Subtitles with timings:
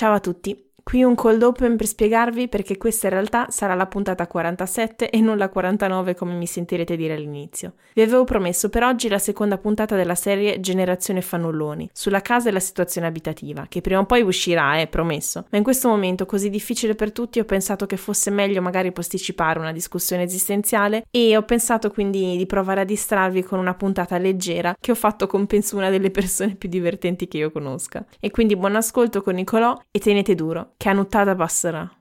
[0.00, 0.69] Ciao a tutti.
[0.90, 5.20] Qui un cold open per spiegarvi perché questa in realtà sarà la puntata 47 e
[5.20, 7.74] non la 49 come mi sentirete dire all'inizio.
[7.94, 12.52] Vi avevo promesso per oggi la seconda puntata della serie Generazione Fannulloni, sulla casa e
[12.52, 15.46] la situazione abitativa, che prima o poi uscirà, eh, promesso.
[15.50, 19.60] Ma in questo momento così difficile per tutti ho pensato che fosse meglio magari posticipare
[19.60, 24.74] una discussione esistenziale e ho pensato quindi di provare a distrarvi con una puntata leggera
[24.76, 28.04] che ho fatto con penso una delle persone più divertenti che io conosca.
[28.18, 31.99] E quindi buon ascolto con Nicolò e tenete duro che a nuttata passerà.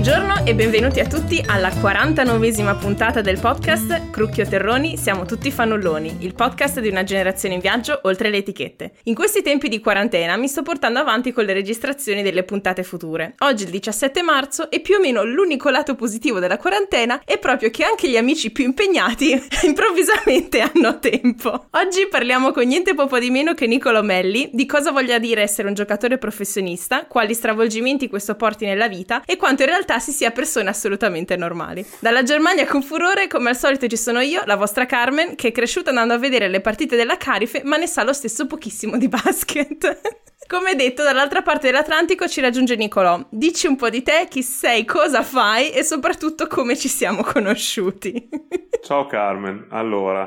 [0.00, 6.16] Buongiorno e benvenuti a tutti alla 49esima puntata del podcast Crucchio Terroni Siamo tutti fannulloni,
[6.20, 8.92] il podcast di una generazione in viaggio oltre le etichette.
[9.04, 13.34] In questi tempi di quarantena mi sto portando avanti con le registrazioni delle puntate future.
[13.40, 17.68] Oggi il 17 marzo e più o meno l'unico lato positivo della quarantena è proprio
[17.68, 19.32] che anche gli amici più impegnati
[19.64, 21.66] improvvisamente hanno tempo.
[21.72, 25.68] Oggi parliamo con niente poco di meno che Nicolo Melli di cosa voglia dire essere
[25.68, 30.12] un giocatore professionista, quali stravolgimenti questo porti nella vita e quanto in realtà realtà si
[30.12, 31.84] sia persone assolutamente normali.
[31.98, 35.52] Dalla Germania con furore, come al solito ci sono io, la vostra Carmen, che è
[35.52, 39.08] cresciuta andando a vedere le partite della Carife, ma ne sa lo stesso pochissimo di
[39.08, 40.28] basket.
[40.50, 43.24] Come detto, dall'altra parte dell'Atlantico ci raggiunge Nicolò.
[43.28, 48.28] Dici un po' di te, chi sei, cosa fai e soprattutto come ci siamo conosciuti.
[48.82, 50.26] Ciao Carmen, allora,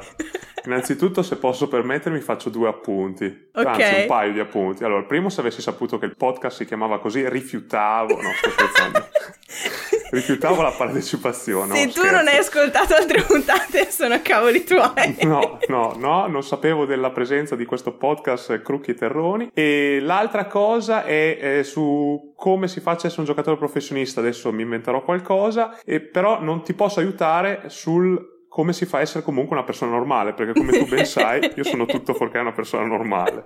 [0.64, 3.82] innanzitutto se posso permettermi faccio due appunti, okay.
[3.82, 4.86] anzi un paio di appunti.
[4.86, 9.08] Allora, primo se avessi saputo che il podcast si chiamava così, rifiutavo, no sto scherzando.
[10.14, 11.76] rifiutavo la partecipazione.
[11.76, 12.16] Se no, tu scherzo.
[12.16, 15.18] non hai ascoltato altre puntate, sono cavoli tuoi.
[15.24, 19.50] No, no, no, non sapevo della presenza di questo podcast Crucchi e Terroni.
[19.54, 24.20] E l'altra cosa è, è su come si faccia essere un giocatore professionista.
[24.20, 29.02] Adesso mi inventerò qualcosa, e però non ti posso aiutare sul come si fa a
[29.02, 32.52] essere comunque una persona normale, perché come tu ben sai, io sono tutto fuorché una
[32.52, 33.46] persona normale.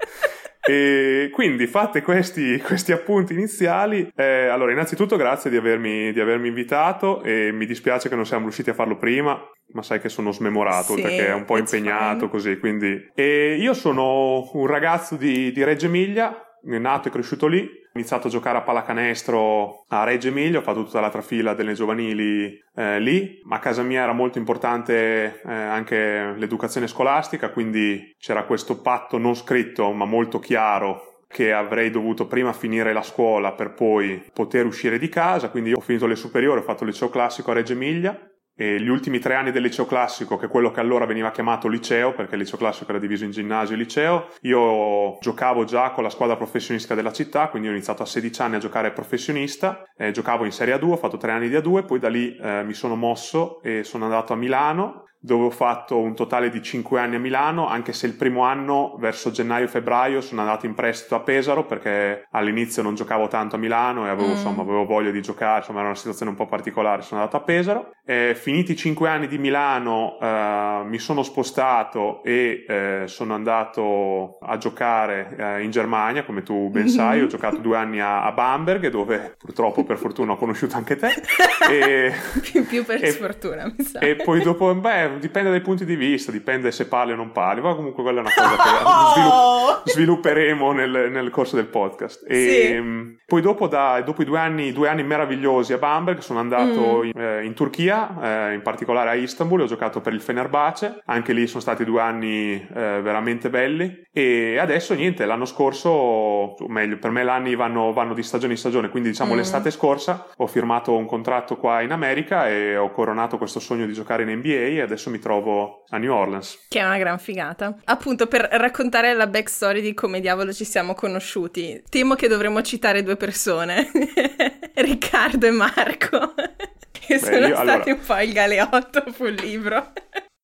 [0.67, 4.11] E quindi fate questi, questi appunti iniziali.
[4.13, 8.43] Eh, allora, innanzitutto grazie di avermi, di avermi, invitato e mi dispiace che non siamo
[8.43, 9.39] riusciti a farlo prima,
[9.71, 12.29] ma sai che sono smemorato sì, perché è un po' impegnato fine.
[12.29, 12.57] così.
[12.57, 13.11] Quindi...
[13.15, 18.27] E io sono un ragazzo di, di Reggio Emilia, nato e cresciuto lì, ho iniziato
[18.27, 22.99] a giocare a pallacanestro a Reggio Emilia, ho fatto tutta l'altra fila delle giovanili eh,
[22.99, 28.81] lì, ma a casa mia era molto importante eh, anche l'educazione scolastica, quindi c'era questo
[28.81, 34.23] patto non scritto ma molto chiaro che avrei dovuto prima finire la scuola per poi
[34.33, 37.55] poter uscire di casa, quindi ho finito le superiori, ho fatto il liceo classico a
[37.55, 38.17] Reggio Emilia,
[38.57, 41.67] e gli ultimi tre anni del liceo classico, che è quello che allora veniva chiamato
[41.67, 46.03] liceo, perché il liceo classico era diviso in ginnasio e liceo, io giocavo già con
[46.03, 50.11] la squadra professionistica della città, quindi ho iniziato a 16 anni a giocare professionista, eh,
[50.11, 52.73] giocavo in Serie A2, ho fatto tre anni di A2, poi da lì eh, mi
[52.73, 57.15] sono mosso e sono andato a Milano dove ho fatto un totale di 5 anni
[57.15, 61.65] a Milano, anche se il primo anno, verso gennaio-febbraio, sono andato in prestito a Pesaro
[61.65, 64.31] perché all'inizio non giocavo tanto a Milano e avevo, mm.
[64.31, 67.41] insomma, avevo voglia di giocare, insomma era una situazione un po' particolare, sono andato a
[67.41, 67.91] Pesaro.
[68.05, 74.37] E, finiti i 5 anni di Milano eh, mi sono spostato e eh, sono andato
[74.39, 78.31] a giocare eh, in Germania, come tu ben sai, ho giocato due anni a, a,
[78.31, 81.09] Bamberg dove purtroppo per fortuna ho conosciuto anche te.
[81.69, 83.99] e, più, più per e, sfortuna, mi sa.
[83.99, 87.61] E poi dopo, beh, dipende dai punti di vista, dipende se parli o non parli,
[87.61, 89.81] ma comunque quella è una cosa che oh!
[89.83, 92.23] svilupp- svilupperemo nel, nel, corso del podcast.
[92.27, 92.71] E sì.
[92.73, 97.01] Ehm, poi dopo, da, dopo i due anni, due anni, meravigliosi a Bamberg, sono andato
[97.03, 97.05] mm.
[97.05, 101.33] in, eh, in, Turchia, eh, in particolare a Istanbul, ho giocato per il Fenerbahce, anche
[101.33, 106.97] lì sono stati due anni eh, veramente belli e adesso niente, l'anno scorso, o meglio,
[106.97, 109.37] per me l'anni vanno, vanno, di stagione in stagione, quindi diciamo mm.
[109.37, 113.93] l'estate scorsa ho firmato un contratto qua in America e ho coronato questo sogno di
[113.93, 116.65] giocare in NBA e adesso adesso mi trovo a New Orleans.
[116.67, 117.77] Che è una gran figata.
[117.85, 123.03] Appunto, per raccontare la backstory di come diavolo ci siamo conosciuti, temo che dovremmo citare
[123.03, 123.89] due persone,
[124.73, 126.33] Riccardo e Marco,
[126.91, 127.93] che Beh, sono io, stati allora...
[127.93, 129.93] un po' il galeotto sul libro.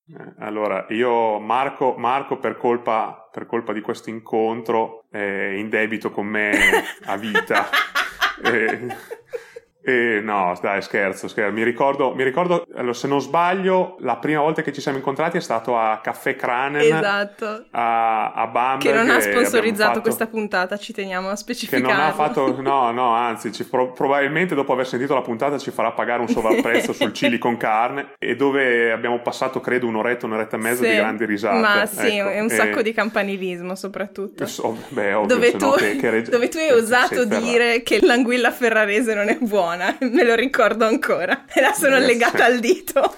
[0.06, 6.12] Eh, allora, io Marco, Marco per, colpa, per colpa di questo incontro è in debito
[6.12, 6.52] con me
[7.06, 7.68] a vita.
[8.44, 8.96] e,
[9.86, 11.54] E no, dai, scherzo, scherzo.
[11.54, 15.42] Mi ricordo, mi ricordo, se non sbaglio, la prima volta che ci siamo incontrati è
[15.42, 17.66] stato a Caffè Cranen esatto.
[17.72, 18.82] a, a Bamberg.
[18.82, 20.02] Che non ha sponsorizzato fatto...
[20.02, 21.84] questa puntata, ci teniamo a specificare.
[21.84, 25.58] Che non ha fatto, no, no, anzi, ci, pro, probabilmente dopo aver sentito la puntata
[25.58, 30.26] ci farà pagare un sovrapprezzo sul chili con carne e dove abbiamo passato, credo, un'oretta,
[30.26, 31.60] un'oretta e mezza sì, di grandi risate.
[31.60, 32.84] Ma sì, ecco, è un sacco e...
[32.84, 34.46] di campanilismo soprattutto.
[34.46, 36.30] So, beh, ovvio, dove, tu, no, che, che reg...
[36.30, 40.86] dove tu hai osato dire che l'anguilla ferrarese non è buona buona, me lo ricordo
[40.86, 41.46] ancora.
[41.54, 42.06] E la sono yes.
[42.06, 43.16] legata al dito.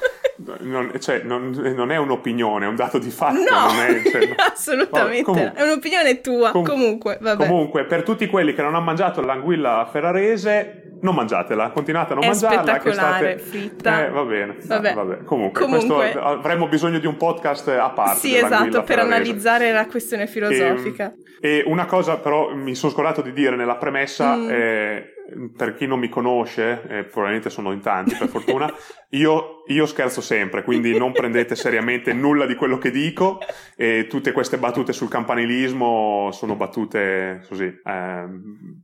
[0.60, 3.38] Non, cioè, non, non, è un'opinione, è un dato di fatto.
[3.38, 4.36] No, è, cioè, no.
[4.38, 5.24] assolutamente.
[5.24, 6.52] Comun- è un'opinione tua.
[6.52, 7.46] Com- comunque, vabbè.
[7.46, 12.24] Comunque, per tutti quelli che non hanno mangiato l'anguilla ferrarese, non mangiatela, continuate a non
[12.26, 12.80] è mangiarla.
[12.80, 13.38] Che state...
[13.38, 14.06] fritta.
[14.06, 14.58] Eh, va bene.
[14.62, 14.94] Vabbè.
[14.94, 15.24] vabbè.
[15.24, 15.96] Comunque, Comunque...
[15.96, 18.20] Questo, avremmo bisogno di un podcast a parte.
[18.20, 21.14] Sì, esatto, per analizzare la questione filosofica.
[21.40, 24.36] E, e, una cosa, però, mi sono scordato di dire nella premessa.
[24.36, 24.50] Mm.
[24.50, 25.15] Eh,
[25.56, 28.72] per chi non mi conosce, e probabilmente sono in tanti per fortuna,
[29.16, 33.40] io, io, scherzo sempre, quindi non prendete seriamente nulla di quello che dico
[33.76, 38.26] e tutte queste battute sul campanilismo sono battute così, eh,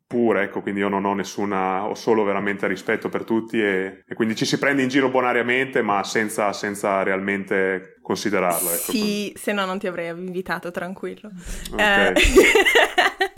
[0.07, 4.15] pure, ecco, quindi io non ho nessuna, ho solo veramente rispetto per tutti e, e
[4.15, 8.71] quindi ci si prende in giro bonariamente ma senza, senza realmente considerarlo.
[8.71, 8.91] Ecco.
[8.91, 11.31] Sì, se no non ti avrei invitato, tranquillo.
[11.71, 12.13] Okay.
[12.13, 12.13] Eh,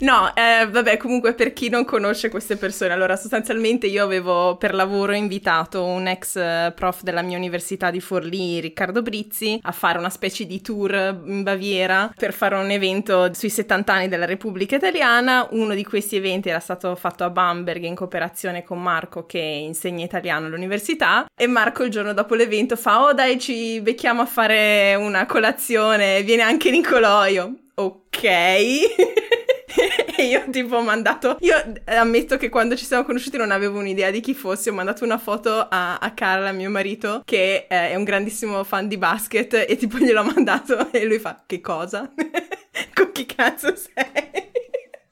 [0.00, 4.74] no, eh, vabbè, comunque per chi non conosce queste persone, allora sostanzialmente io avevo per
[4.74, 10.10] lavoro invitato un ex prof della mia università di Forlì, Riccardo Brizzi, a fare una
[10.10, 15.48] specie di tour in Baviera per fare un evento sui 70 anni della Repubblica Italiana.
[15.52, 20.04] Uno di questi eventi era stato fatto a Bamberg in cooperazione con Marco che insegna
[20.04, 24.94] italiano all'università e Marco il giorno dopo l'evento fa "Oh dai, ci becchiamo a fare
[24.94, 27.54] una colazione, viene anche Nicoloio.
[27.76, 29.23] Ok.
[30.16, 31.54] e io tipo ho mandato io
[31.84, 35.18] ammetto che quando ci siamo conosciuti non avevo un'idea di chi fosse ho mandato una
[35.18, 39.76] foto a, a Carla mio marito che eh, è un grandissimo fan di basket e
[39.76, 42.10] tipo gliel'ho mandato e lui fa che cosa?
[42.94, 44.53] con chi cazzo sei?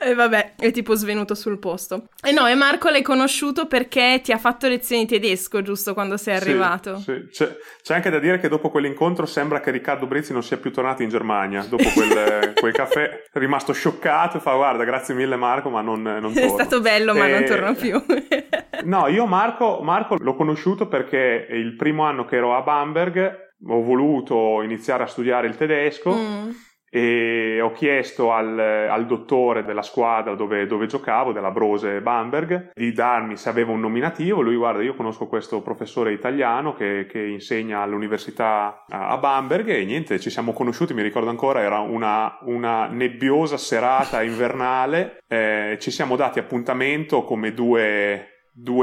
[0.04, 2.08] E vabbè, è tipo svenuto sul posto.
[2.24, 6.16] E no, e Marco l'hai conosciuto perché ti ha fatto lezioni di tedesco, giusto, quando
[6.16, 6.96] sei arrivato?
[6.96, 10.56] Sì, c'è, c'è, anche da dire che dopo quell'incontro sembra che Riccardo Brizzi non sia
[10.56, 11.64] più tornato in Germania.
[11.68, 16.02] Dopo quel, quel caffè è rimasto scioccato e fa guarda, grazie mille Marco, ma non,
[16.02, 16.40] non torno.
[16.40, 17.30] È stato bello, ma e...
[17.30, 18.02] non torno più.
[18.84, 23.82] no, io Marco, Marco l'ho conosciuto perché il primo anno che ero a Bamberg ho
[23.82, 26.12] voluto iniziare a studiare il tedesco.
[26.12, 26.50] Mm
[26.94, 32.92] e ho chiesto al, al dottore della squadra dove, dove, giocavo, della Brose Bamberg, di
[32.92, 34.42] darmi se aveva un nominativo.
[34.42, 40.20] Lui, guarda, io conosco questo professore italiano che, che insegna all'università a, Bamberg e niente,
[40.20, 46.14] ci siamo conosciuti, mi ricordo ancora, era una, una nebbiosa serata invernale, eh, ci siamo
[46.14, 48.28] dati appuntamento come due,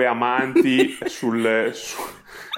[0.08, 2.02] amanti sul, su,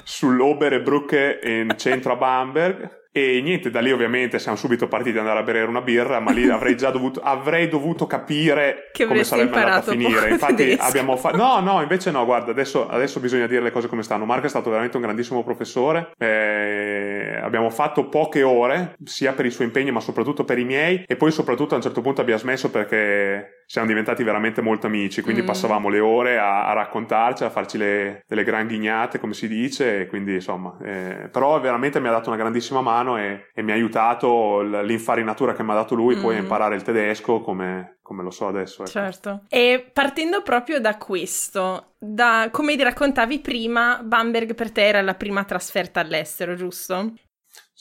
[0.02, 5.40] sull'Oberebrücke in centro a Bamberg e niente, da lì ovviamente siamo subito partiti ad andare
[5.40, 9.58] a bere una birra, ma lì avrei già dovuto, avrei dovuto capire che come sarebbe
[9.58, 10.30] andata a finire.
[10.30, 10.84] Infatti tedesco.
[10.84, 11.36] abbiamo fatto...
[11.36, 14.24] No, no, invece no, guarda, adesso, adesso, bisogna dire le cose come stanno.
[14.24, 16.12] Marco è stato veramente un grandissimo professore.
[16.18, 21.04] Eh, abbiamo fatto poche ore, sia per i suoi impegni, ma soprattutto per i miei.
[21.06, 25.22] E poi soprattutto a un certo punto abbiamo smesso perché siamo diventati veramente molto amici.
[25.22, 25.46] Quindi mm.
[25.46, 30.08] passavamo le ore a, a raccontarci, a farci le, delle gran ghignate, come si dice.
[30.08, 33.76] Quindi insomma, eh, però veramente mi ha dato una grandissima mano e, e mi ha
[33.76, 36.22] aiutato l'infarinatura che mi ha dato lui mm.
[36.22, 36.42] poi a mm.
[36.42, 38.82] imparare il tedesco come, come lo so adesso.
[38.82, 38.92] Ecco.
[38.92, 39.44] Certo.
[39.48, 45.16] E partendo proprio da questo, da, come ti raccontavi prima, Bamberg per te era la
[45.16, 47.14] prima trasferta all'estero, giusto?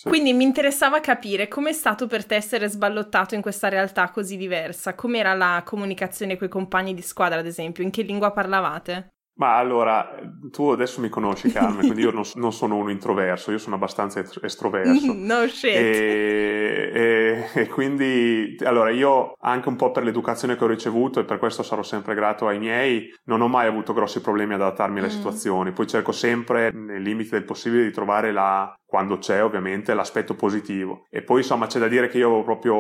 [0.01, 0.09] Sì.
[0.09, 4.95] Quindi mi interessava capire com'è stato per te essere sballottato in questa realtà così diversa,
[4.95, 9.11] com'era la comunicazione con i compagni di squadra, ad esempio, in che lingua parlavate?
[9.35, 10.19] Ma allora,
[10.51, 14.25] tu adesso mi conosci Carmen, quindi io non, non, sono uno introverso, io sono abbastanza
[14.41, 15.13] estroverso.
[15.13, 15.77] No shit.
[15.77, 21.25] E, e, e, quindi, allora, io anche un po' per l'educazione che ho ricevuto e
[21.25, 24.99] per questo sarò sempre grato ai miei, non ho mai avuto grossi problemi ad adattarmi
[24.99, 25.11] alle mm.
[25.11, 25.73] situazioni.
[25.73, 31.07] Poi cerco sempre, nei limiti del possibile, di trovare la, quando c'è ovviamente l'aspetto positivo.
[31.11, 32.75] E poi insomma c'è da dire che io avevo proprio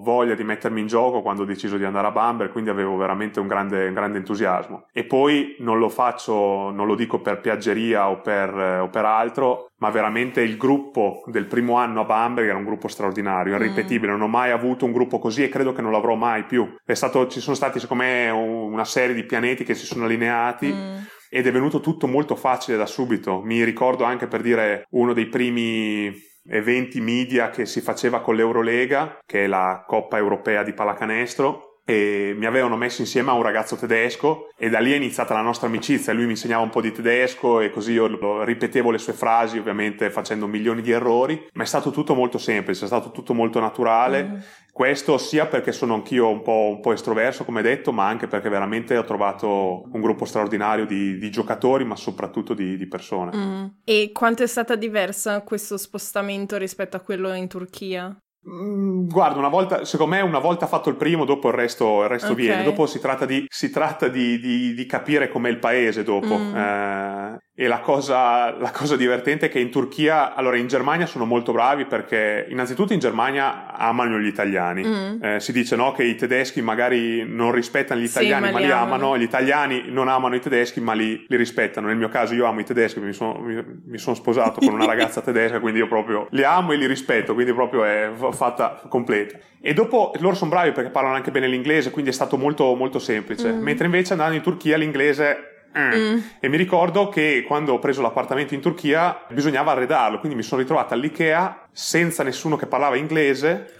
[0.00, 3.40] voglia di mettermi in gioco quando ho deciso di andare a Bamberg, quindi avevo veramente
[3.40, 4.86] un grande, un grande entusiasmo.
[4.92, 9.72] E poi non lo faccio, non lo dico per piaggeria o per, o per altro,
[9.78, 14.14] ma veramente il gruppo del primo anno a Bamberg era un gruppo straordinario, irripetibile, mm.
[14.14, 16.76] non ho mai avuto un gruppo così e credo che non l'avrò mai più.
[16.84, 20.72] È stato, ci sono stati secondo me una serie di pianeti che si sono allineati.
[20.72, 23.40] Mm ed è venuto tutto molto facile da subito.
[23.42, 26.12] Mi ricordo anche per dire uno dei primi
[26.48, 32.34] eventi media che si faceva con l'Eurolega, che è la Coppa Europea di Pallacanestro, e
[32.36, 35.68] mi avevano messo insieme a un ragazzo tedesco e da lì è iniziata la nostra
[35.68, 36.12] amicizia.
[36.12, 40.10] Lui mi insegnava un po' di tedesco e così io ripetevo le sue frasi, ovviamente
[40.10, 44.24] facendo milioni di errori, ma è stato tutto molto semplice, è stato tutto molto naturale.
[44.24, 44.36] Mm.
[44.72, 48.48] Questo sia perché sono anch'io un po', un po', estroverso, come detto, ma anche perché
[48.48, 53.30] veramente ho trovato un gruppo straordinario di, di giocatori, ma soprattutto di, di persone.
[53.34, 53.66] Mm.
[53.84, 58.14] E quanto è stata diversa questo spostamento rispetto a quello in Turchia?
[58.48, 62.08] Mm, guarda, una volta, secondo me, una volta fatto il primo, dopo il resto, il
[62.08, 62.44] resto okay.
[62.44, 62.62] viene.
[62.62, 66.36] Dopo si tratta di, si tratta di, di, di capire com'è il paese dopo.
[66.36, 66.56] Mm.
[66.56, 71.24] Eh, e la cosa, la cosa, divertente è che in Turchia, allora in Germania sono
[71.24, 74.84] molto bravi perché innanzitutto in Germania amano gli italiani.
[74.84, 75.24] Mm.
[75.24, 78.66] Eh, si dice no, che i tedeschi magari non rispettano gli italiani sì, ma, ma
[78.66, 78.94] li amano.
[78.94, 79.18] amano.
[79.18, 81.86] gli italiani non amano i tedeschi ma li, li, rispettano.
[81.86, 84.84] Nel mio caso io amo i tedeschi, mi sono, mi, mi sono sposato con una
[84.84, 89.38] ragazza tedesca, quindi io proprio li amo e li rispetto, quindi proprio è fatta completa.
[89.62, 92.98] E dopo loro sono bravi perché parlano anche bene l'inglese, quindi è stato molto, molto
[92.98, 93.50] semplice.
[93.50, 93.62] Mm.
[93.62, 95.52] Mentre invece andando in Turchia l'inglese.
[95.78, 96.18] Mm.
[96.40, 100.60] E mi ricordo che quando ho preso l'appartamento in Turchia bisognava arredarlo, quindi mi sono
[100.62, 103.74] ritrovato all'IKEA senza nessuno che parlava inglese.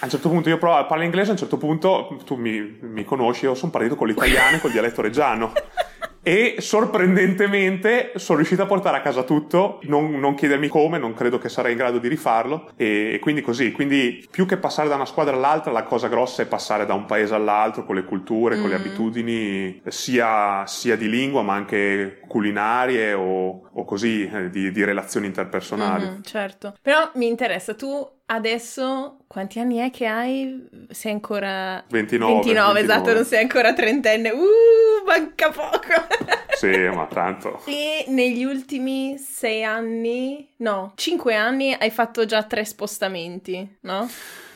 [0.00, 2.78] A un certo punto io provo a parlare inglese, a un certo punto tu mi,
[2.80, 5.52] mi conosci, io sono partito con l'italiano e col dialetto reggiano
[6.24, 11.38] e sorprendentemente sono riuscito a portare a casa tutto, non, non, chiedermi come, non credo
[11.38, 15.04] che sarei in grado di rifarlo e, quindi così, quindi più che passare da una
[15.04, 18.60] squadra all'altra la cosa grossa è passare da un paese all'altro con le culture, mm.
[18.60, 18.80] con le mm.
[18.80, 25.26] abitudini sia, sia, di lingua ma anche culinarie o, o così eh, di, di, relazioni
[25.26, 26.06] interpersonali.
[26.06, 30.68] Mm, certo, però mi interessa, tu adesso quanti anni è che hai?
[30.90, 32.80] Sei ancora 29, 29, 29.
[32.80, 34.30] esatto, non sei ancora trentenne.
[34.30, 36.06] Uh, manca poco.
[36.56, 37.60] sì, ma tanto.
[37.66, 44.08] E negli ultimi sei anni, no, cinque anni hai fatto già tre spostamenti, no?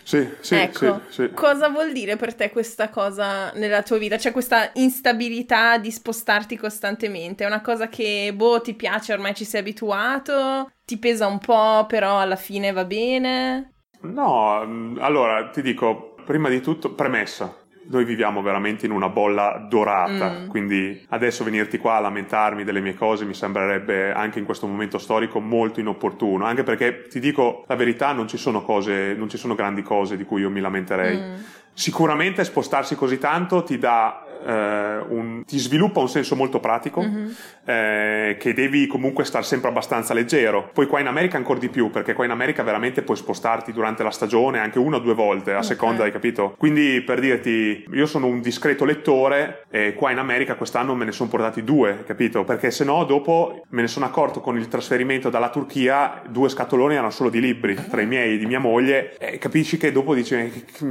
[0.09, 1.31] Sì, sì, ecco, sì, sì.
[1.35, 4.17] cosa vuol dire per te questa cosa nella tua vita?
[4.17, 7.45] C'è questa instabilità di spostarti costantemente?
[7.45, 10.71] È una cosa che, boh, ti piace, ormai ci sei abituato?
[10.83, 13.75] Ti pesa un po', però alla fine va bene?
[14.01, 14.61] No,
[14.99, 17.55] allora ti dico, prima di tutto, premessa
[17.91, 20.49] noi viviamo veramente in una bolla dorata, mm.
[20.49, 24.99] quindi adesso venirti qua a lamentarmi delle mie cose mi sembrerebbe anche in questo momento
[24.99, 29.39] storico molto inopportuno, anche perché ti dico la verità, non ci sono cose, non ci
[29.39, 31.17] sono grandi cose di cui io mi lamenterei.
[31.17, 31.35] Mm.
[31.73, 37.29] Sicuramente spostarsi così tanto ti dà eh, un, ti sviluppa un senso molto pratico mm-hmm.
[37.65, 40.71] eh, che devi comunque stare sempre abbastanza leggero.
[40.73, 44.03] Poi qua in America ancora di più, perché qua in America veramente puoi spostarti durante
[44.03, 45.69] la stagione anche una o due volte, a okay.
[45.69, 46.55] seconda, hai capito?
[46.59, 51.13] Quindi per dirti, io sono un discreto lettore e qua in America quest'anno me ne
[51.13, 52.45] sono portati due, capito?
[52.45, 56.95] Perché se no dopo me ne sono accorto con il trasferimento dalla Turchia, due scatoloni
[56.95, 60.15] erano solo di libri, tra i miei e di mia moglie, e capisci che dopo
[60.15, 60.35] dici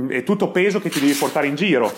[0.10, 1.92] è tutto peso che ti devi portare in giro.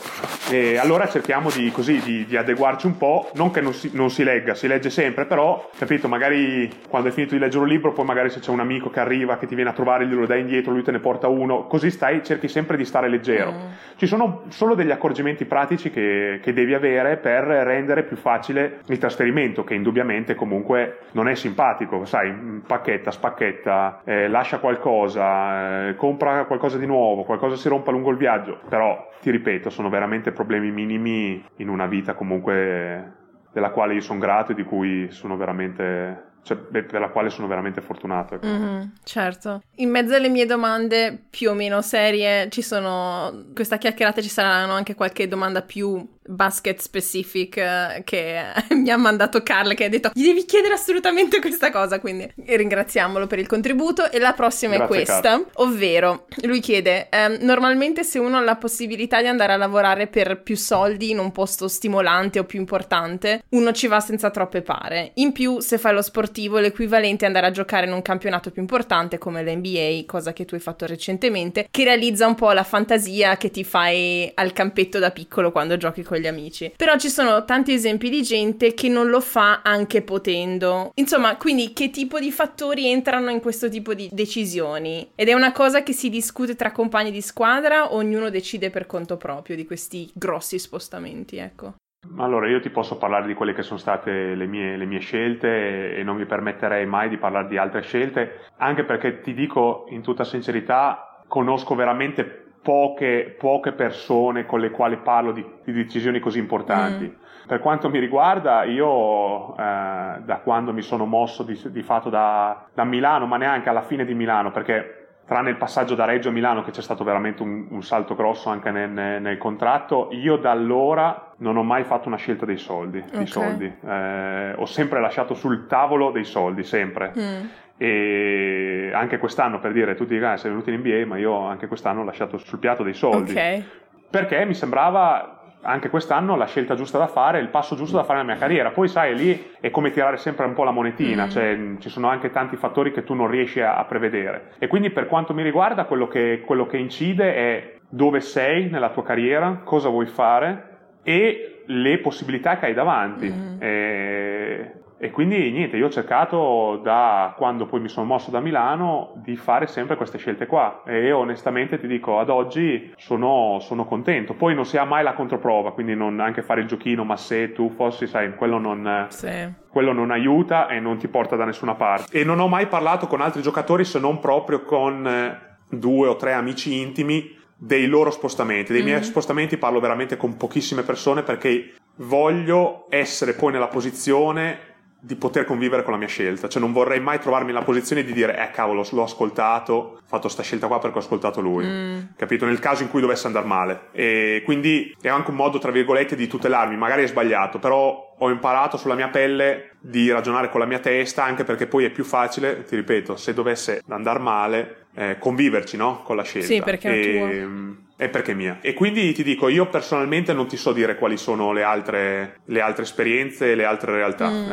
[0.50, 3.89] E allora cerchiamo cerchiamo di, così, di, di, adeguarci un po', non che non si,
[3.93, 7.69] non si, legga, si legge sempre, però, capito, magari quando hai finito di leggere un
[7.69, 10.25] libro, poi magari se c'è un amico che arriva, che ti viene a trovare, glielo
[10.25, 13.51] dai indietro, lui te ne porta uno, così stai, cerchi sempre di stare leggero.
[13.51, 13.67] Mm.
[13.96, 18.98] Ci sono solo degli accorgimenti pratici che, che devi avere per rendere più facile il
[18.98, 26.46] trasferimento, che indubbiamente comunque non è simpatico, sai, pacchetta, spacchetta, eh, lascia qualcosa, eh, compra
[26.46, 30.72] qualcosa di nuovo, qualcosa si rompa lungo il viaggio, però ti ripeto, sono veramente problemi
[30.72, 33.13] minimi in una vita comunque
[33.51, 37.48] della quale io sono grato e di cui sono veramente cioè, per la quale sono
[37.48, 38.36] veramente fortunato.
[38.36, 38.48] Ecco.
[38.48, 39.62] Mm-hmm, certo.
[39.75, 44.74] In mezzo alle mie domande più o meno serie ci sono questa chiacchierata ci saranno
[44.74, 48.43] anche qualche domanda più basket specific eh, che
[48.75, 53.25] mi ha mandato Carl che ha detto gli devi chiedere assolutamente questa cosa quindi ringraziamolo
[53.25, 55.48] per il contributo e la prossima Grazie, è questa Carl.
[55.55, 60.41] ovvero lui chiede ehm, normalmente se uno ha la possibilità di andare a lavorare per
[60.41, 65.12] più soldi in un posto stimolante o più importante uno ci va senza troppe pare
[65.15, 68.62] in più se fai lo sportivo l'equivalente è andare a giocare in un campionato più
[68.62, 73.36] importante come l'NBA cosa che tu hai fatto recentemente che realizza un po' la fantasia
[73.36, 76.71] che ti fai al campetto da piccolo quando giochi con gli amici.
[76.75, 80.91] Però ci sono tanti esempi di gente che non lo fa anche potendo.
[80.95, 85.09] Insomma, quindi che tipo di fattori entrano in questo tipo di decisioni?
[85.15, 88.86] Ed è una cosa che si discute tra compagni di squadra o ognuno decide per
[88.86, 91.74] conto proprio di questi grossi spostamenti, ecco.
[92.17, 95.95] Allora, io ti posso parlare di quelle che sono state le mie, le mie, scelte
[95.95, 100.01] e non mi permetterei mai di parlare di altre scelte, anche perché ti dico in
[100.01, 106.39] tutta sincerità, conosco veramente poche, poche persone con le quali parlo di, di decisioni così
[106.39, 107.05] importanti.
[107.05, 107.47] Mm.
[107.47, 112.65] Per quanto mi riguarda, io eh, da quando mi sono mosso di, di fatto da,
[112.73, 114.99] da, Milano, ma neanche alla fine di Milano, perché
[115.29, 118.50] tranne il passaggio da Reggio a Milano che c'è stato veramente un, un salto grosso
[118.50, 122.98] anche nel, nel, contratto, io da allora non ho mai fatto una scelta dei soldi.
[122.98, 123.17] Okay.
[123.17, 123.71] Dei soldi.
[123.88, 127.13] Eh, ho sempre lasciato sul tavolo dei soldi, sempre.
[127.15, 127.45] Mm.
[127.77, 131.67] E anche quest'anno per dire tutti dicono ah, sei venuto in NBA, ma io anche
[131.67, 133.29] quest'anno ho lasciato sul piatto dei soldi.
[133.29, 133.63] Okay.
[134.09, 138.19] Perché mi sembrava anche quest'anno la scelta giusta da fare, il passo giusto da fare
[138.19, 138.71] nella mia carriera.
[138.71, 141.29] Poi sai, lì è come tirare sempre un po' la monetina, mm.
[141.29, 144.51] cioè ci sono anche tanti fattori che tu non riesci a, a prevedere.
[144.59, 148.89] E quindi per quanto mi riguarda, quello che, quello che incide è dove sei nella
[148.89, 153.29] tua carriera, cosa vuoi fare e le possibilità che hai davanti.
[153.29, 153.61] Mm.
[153.61, 159.13] E e quindi niente, io ho cercato da quando poi mi sono mosso da Milano
[159.15, 164.34] di fare sempre queste scelte qua e onestamente ti dico ad oggi sono, sono contento.
[164.34, 167.53] Poi non si ha mai la controprova, quindi non anche fare il giochino, ma se
[167.53, 169.29] tu fossi, sai, quello non, sì.
[169.70, 172.18] quello non aiuta e non ti porta da nessuna parte.
[172.18, 175.39] E non ho mai parlato con altri giocatori se non proprio con eh,
[175.70, 178.74] due o tre amici intimi dei loro spostamenti.
[178.74, 184.68] Dei mm miei spostamenti parlo veramente con pochissime persone perché voglio essere poi nella posizione
[185.01, 188.12] di poter convivere con la mia scelta, cioè non vorrei mai trovarmi nella posizione di
[188.12, 192.00] dire eh cavolo l'ho ascoltato, ho fatto sta scelta qua perché ho ascoltato lui, mm.
[192.18, 192.46] capito?
[192.46, 196.15] Nel caso in cui dovesse andare male e quindi è anche un modo tra virgolette
[196.15, 200.65] di tutelarmi, magari è sbagliato, però ho imparato sulla mia pelle di ragionare con la
[200.65, 205.18] mia testa anche perché poi è più facile, ti ripeto, se dovesse andare male eh,
[205.18, 206.01] conviverci no?
[206.03, 206.48] con la scelta.
[206.48, 208.60] Sì, perché è tua è perché è mia.
[208.62, 212.62] E quindi ti dico, io personalmente non ti so dire quali sono le altre, le
[212.62, 214.29] altre esperienze e le altre realtà.
[214.29, 214.51] Mm.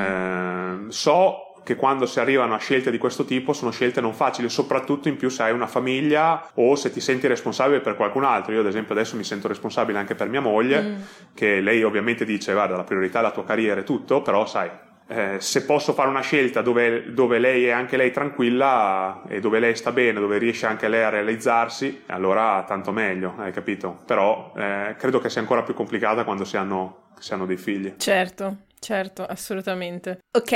[0.89, 4.49] Eh, so che quando si arrivano a scelte di questo tipo sono scelte non facili,
[4.49, 8.53] soprattutto in più se hai una famiglia o se ti senti responsabile per qualcun altro.
[8.53, 10.95] Io ad esempio adesso mi sento responsabile anche per mia moglie, mm.
[11.33, 14.69] che lei ovviamente dice guarda la priorità è la tua carriera e tutto, però sai,
[15.09, 19.59] eh, se posso fare una scelta dove, dove, lei è anche lei tranquilla e dove
[19.59, 23.99] lei sta bene, dove riesce anche lei a realizzarsi, allora tanto meglio, hai capito?
[24.05, 27.95] Però eh, credo che sia ancora più complicata quando si hanno, si hanno dei figli.
[27.97, 28.65] Certo.
[28.79, 30.19] Certo, assolutamente.
[30.31, 30.53] Ok,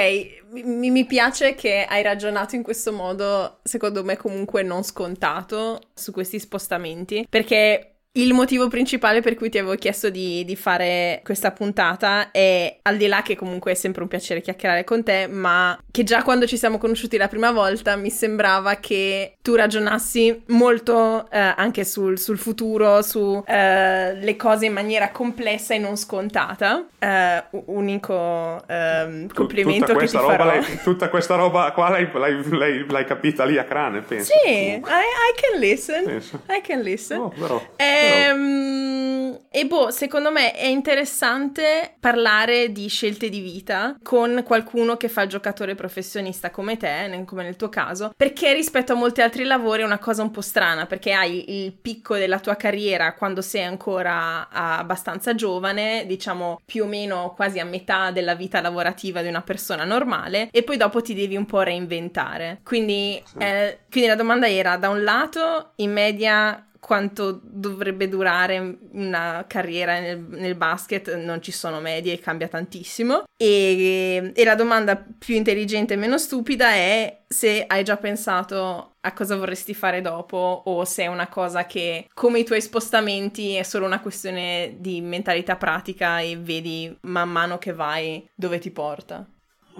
[0.50, 6.12] mi, mi, piace che hai ragionato in questo modo, secondo me comunque non scontato, su
[6.12, 11.52] questi spostamenti, perché il motivo principale per cui ti avevo chiesto di, di, fare questa
[11.52, 15.78] puntata è, al di là che comunque è sempre un piacere chiacchierare con te, ma
[15.92, 21.30] che già quando ci siamo conosciuti la prima volta mi sembrava che tu ragionassi molto
[21.30, 26.86] eh, anche sul, sul, futuro, su eh, cose in maniera complessa e non scontata.
[26.98, 30.58] Eh, unico ehm, complimento che ti farò.
[30.82, 34.32] Tutta questa roba qua l'hai, l'hai, l'hai, capita lì a crane, penso.
[34.44, 36.04] Sì, I, I, can listen.
[36.04, 36.40] Penso.
[36.48, 37.18] I can listen.
[37.18, 37.62] Oh, però.
[37.76, 44.96] Eh, Ehm, e boh, secondo me è interessante parlare di scelte di vita con qualcuno
[44.96, 49.22] che fa il giocatore professionista come te, come nel tuo caso, perché rispetto a molti
[49.22, 53.14] altri lavori è una cosa un po' strana, perché hai il picco della tua carriera
[53.14, 59.20] quando sei ancora abbastanza giovane, diciamo più o meno quasi a metà della vita lavorativa
[59.20, 62.60] di una persona normale, e poi dopo ti devi un po' reinventare.
[62.62, 63.38] Quindi, sì.
[63.38, 70.00] eh, quindi la domanda era, da un lato, in media quanto dovrebbe durare una carriera
[70.00, 73.24] nel, nel, basket, non ci sono medie, cambia tantissimo.
[73.36, 79.12] E, e la domanda più intelligente e meno stupida è se hai già pensato a
[79.12, 83.62] cosa vorresti fare dopo o se è una cosa che, come i tuoi spostamenti, è
[83.62, 89.26] solo una questione di mentalità pratica e vedi man mano che vai dove ti porta.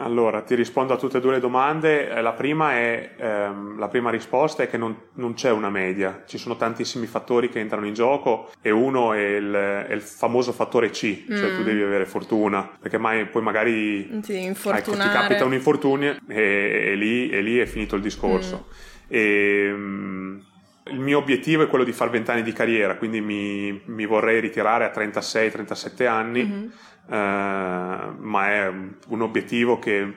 [0.02, 2.08] Allora, ti rispondo a tutte e due le domande.
[2.08, 6.22] Eh, la prima, è, ehm, la prima risposta è che non, non, c'è una media,
[6.26, 10.52] ci sono tantissimi fattori che entrano in gioco e uno è il, è il famoso
[10.52, 11.36] fattore C, mm.
[11.36, 11.64] cioè tu mm.
[11.64, 16.94] devi avere fortuna, perché mai, poi magari ti, ecco, ti capita un infortunio e, e,
[16.94, 18.68] lì, e, lì, è finito il discorso.
[18.68, 19.06] Mm.
[19.08, 20.44] E, um,
[20.84, 24.40] il mio obiettivo è quello di fare 20 anni di carriera, quindi mi, mi vorrei
[24.40, 26.44] ritirare a 36-37 anni.
[26.44, 26.68] Mm-hmm
[27.16, 30.14] ma è un obiettivo che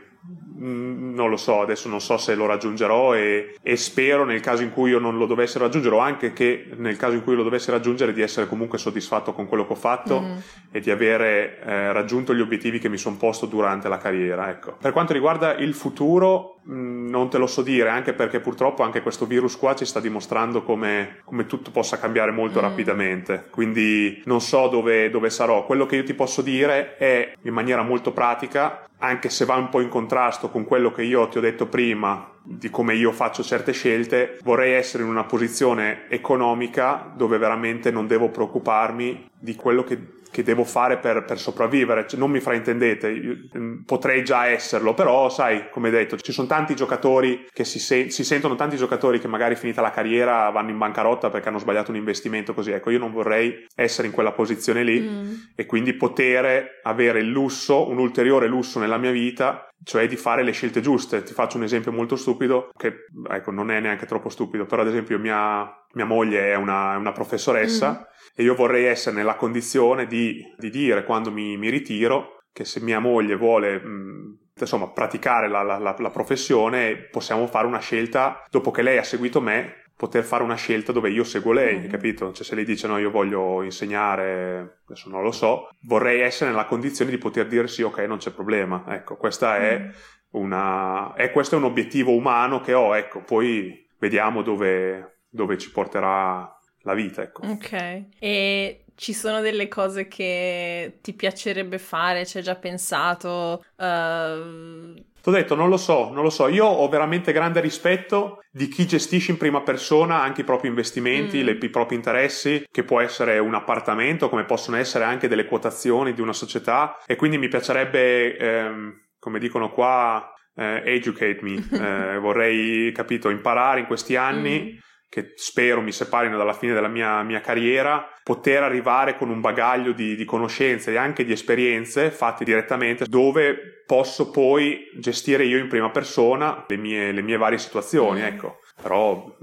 [0.55, 4.71] non lo so, adesso non so se lo raggiungerò e, e, spero nel caso in
[4.71, 7.71] cui io non lo dovessi raggiungere o anche che nel caso in cui lo dovessi
[7.71, 10.37] raggiungere di essere comunque soddisfatto con quello che ho fatto mm.
[10.71, 14.49] e di avere eh, raggiunto gli obiettivi che mi sono posto durante la carriera.
[14.49, 14.77] Ecco.
[14.79, 18.83] Per quanto riguarda il futuro, mh, mm, non te lo so dire, anche perché purtroppo
[18.83, 22.61] anche questo virus qua ci sta dimostrando come, come tutto possa cambiare molto mm.
[22.61, 25.65] rapidamente, quindi non so dove, dove sarò.
[25.65, 29.69] Quello che io ti posso dire è in maniera molto pratica anche se va un
[29.69, 33.43] po' in contrasto con quello che io ti ho detto prima di come io faccio
[33.43, 39.83] certe scelte, vorrei essere in una posizione economica dove veramente non devo preoccuparmi di quello
[39.83, 44.47] che che devo fare per, per sopravvivere, cioè, non mi fraintendete, io, mm, potrei già
[44.47, 48.75] esserlo, però sai, come detto, ci sono tanti giocatori che si, se- si, sentono, tanti
[48.75, 52.71] giocatori che magari finita la carriera vanno in bancarotta perché hanno sbagliato un investimento così,
[52.71, 55.33] ecco, io non vorrei essere in quella posizione lì mm.
[55.55, 60.43] e quindi poter avere il lusso, un ulteriore lusso nella mia vita cioè di fare
[60.43, 61.23] le scelte giuste.
[61.23, 64.87] Ti faccio un esempio molto stupido, che ecco, non è neanche troppo stupido, però ad
[64.87, 68.03] esempio mia, mia moglie è una, una professoressa mm.
[68.35, 72.79] e io vorrei essere nella condizione di, di dire quando mi, mi, ritiro che se
[72.81, 78.43] mia moglie vuole mh, insomma praticare la, la, la, la professione possiamo fare una scelta
[78.49, 81.89] dopo che lei ha seguito me poter fare una scelta dove io seguo lei, mm-hmm.
[81.89, 82.33] capito?
[82.33, 86.65] Cioè se lei dice no, io voglio insegnare, adesso non lo so, vorrei essere nella
[86.65, 88.83] condizione di poter dire sì, ok, non c'è problema.
[88.89, 89.89] Ecco, questa è mm.
[90.31, 91.13] una...
[91.13, 96.53] è questo è un obiettivo umano che ho, ecco, poi vediamo dove, dove ci porterà
[96.81, 97.47] la vita, ecco.
[97.47, 98.07] Ok.
[98.19, 103.63] E ci sono delle cose che ti piacerebbe fare, ci hai già pensato?
[103.77, 106.49] Uh T'ho detto, non lo so, non lo so.
[106.49, 111.41] Io ho veramente grande rispetto di chi gestisce in prima persona anche i propri investimenti,
[111.41, 111.45] mm.
[111.45, 116.13] le, i propri interessi, che può essere un appartamento, come possono essere anche delle quotazioni
[116.13, 116.97] di una società.
[117.05, 121.69] E quindi mi piacerebbe, ehm, come dicono qua, eh, educate me.
[121.71, 124.73] Eh, vorrei, capito, imparare in questi anni.
[124.73, 124.81] Mm
[125.13, 129.91] che spero mi separino dalla fine della mia, mia carriera, poter arrivare con un bagaglio
[129.91, 135.67] di, di, conoscenze e anche di esperienze fatte direttamente dove posso poi gestire io in
[135.67, 138.25] prima persona le mie, le mie varie situazioni, mm.
[138.25, 138.57] ecco.
[138.81, 139.35] Però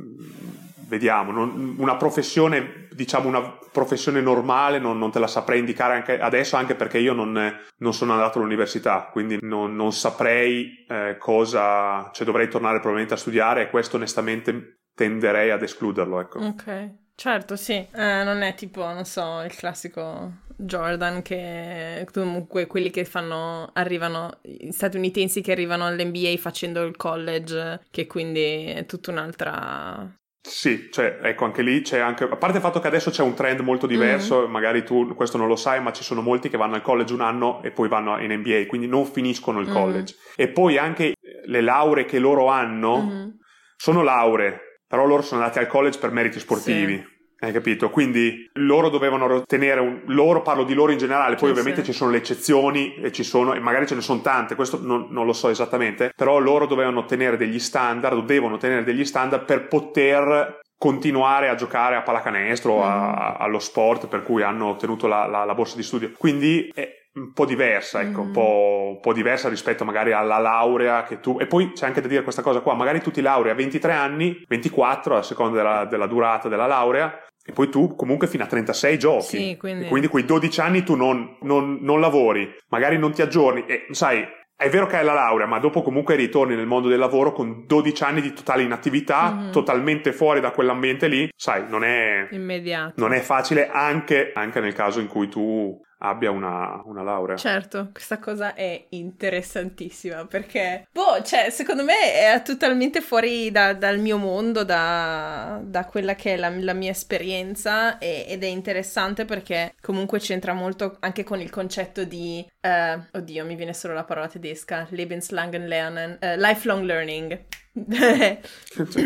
[0.90, 6.18] vediamo, non, una professione, diciamo una professione normale non, non, te la saprei indicare anche
[6.18, 12.10] adesso, anche perché io non, non sono andato all'università, quindi non, non saprei eh, cosa,
[12.12, 16.40] cioè dovrei tornare probabilmente a studiare e questo onestamente tenderei ad escluderlo, ecco.
[16.40, 16.90] Ok,
[17.20, 17.74] certo, sì.
[17.74, 24.40] Eh, non è tipo, non so, il classico Jordan che comunque quelli che fanno arrivano
[24.70, 31.44] statunitensi che arrivano all'NBA facendo il college che quindi è tutta un'altra sì, cioè, ecco,
[31.44, 34.48] anche lì c'è anche, a parte il fatto che adesso c'è un trend molto diverso,
[34.48, 34.50] mm.
[34.50, 37.20] magari tu questo non lo sai, ma ci sono molti che vanno al college un
[37.20, 39.72] anno e poi vanno in NBA, quindi non finiscono il mm.
[39.72, 40.14] college.
[40.36, 41.12] E poi anche
[41.44, 43.28] le lauree che loro hanno mm.
[43.76, 46.96] sono lauree, però loro sono andati al college per meriti sportivi.
[46.96, 47.18] Sì.
[47.42, 47.90] Hai capito?
[47.90, 50.02] Quindi loro dovevano ottenere un.
[50.06, 51.92] Loro parlo di loro in generale, poi sì, ovviamente sì.
[51.92, 55.06] ci sono le eccezioni e ci sono, e magari ce ne sono tante, questo non,
[55.10, 59.44] non, lo so esattamente, però loro dovevano ottenere degli standard, o devono ottenere degli standard
[59.44, 62.82] per poter continuare a giocare a pallacanestro, mm.
[62.82, 66.10] a, allo sport per cui hanno ottenuto la, la, la borsa di studio.
[66.18, 68.26] Quindi è, un po' diversa, ecco, mm.
[68.26, 71.38] un, po', un, po', diversa rispetto magari alla laurea che tu...
[71.40, 73.92] E poi c'è anche da dire questa cosa qua, magari tu ti laurei a 23
[73.92, 77.12] anni, 24 a seconda della, della durata della laurea,
[77.44, 79.24] e poi tu comunque fino a 36 giochi.
[79.24, 79.88] Sì, quindi...
[79.88, 84.38] quindi quei 12 anni tu non, non, non lavori, magari non ti aggiorni e sai...
[84.60, 87.64] È vero che hai la laurea, ma dopo comunque ritorni nel mondo del lavoro con
[87.64, 89.52] 12 anni di totale inattività, mm-hmm.
[89.52, 91.30] totalmente fuori da quell'ambiente lì.
[91.34, 92.92] Sai, non è, Immediato.
[92.96, 97.36] Non è facile anche, anche nel caso in cui tu abbia una, una, laurea.
[97.36, 103.98] Certo, questa cosa è interessantissima perché, boh, cioè, secondo me è totalmente fuori da, dal
[103.98, 109.24] mio mondo, da, da, quella che è la, la mia esperienza e, ed è interessante
[109.24, 114.04] perché comunque c'entra molto anche con il concetto di, uh, oddio, mi viene solo la
[114.04, 117.44] parola tedesca, Lebenslangen lernen, uh, lifelong learning.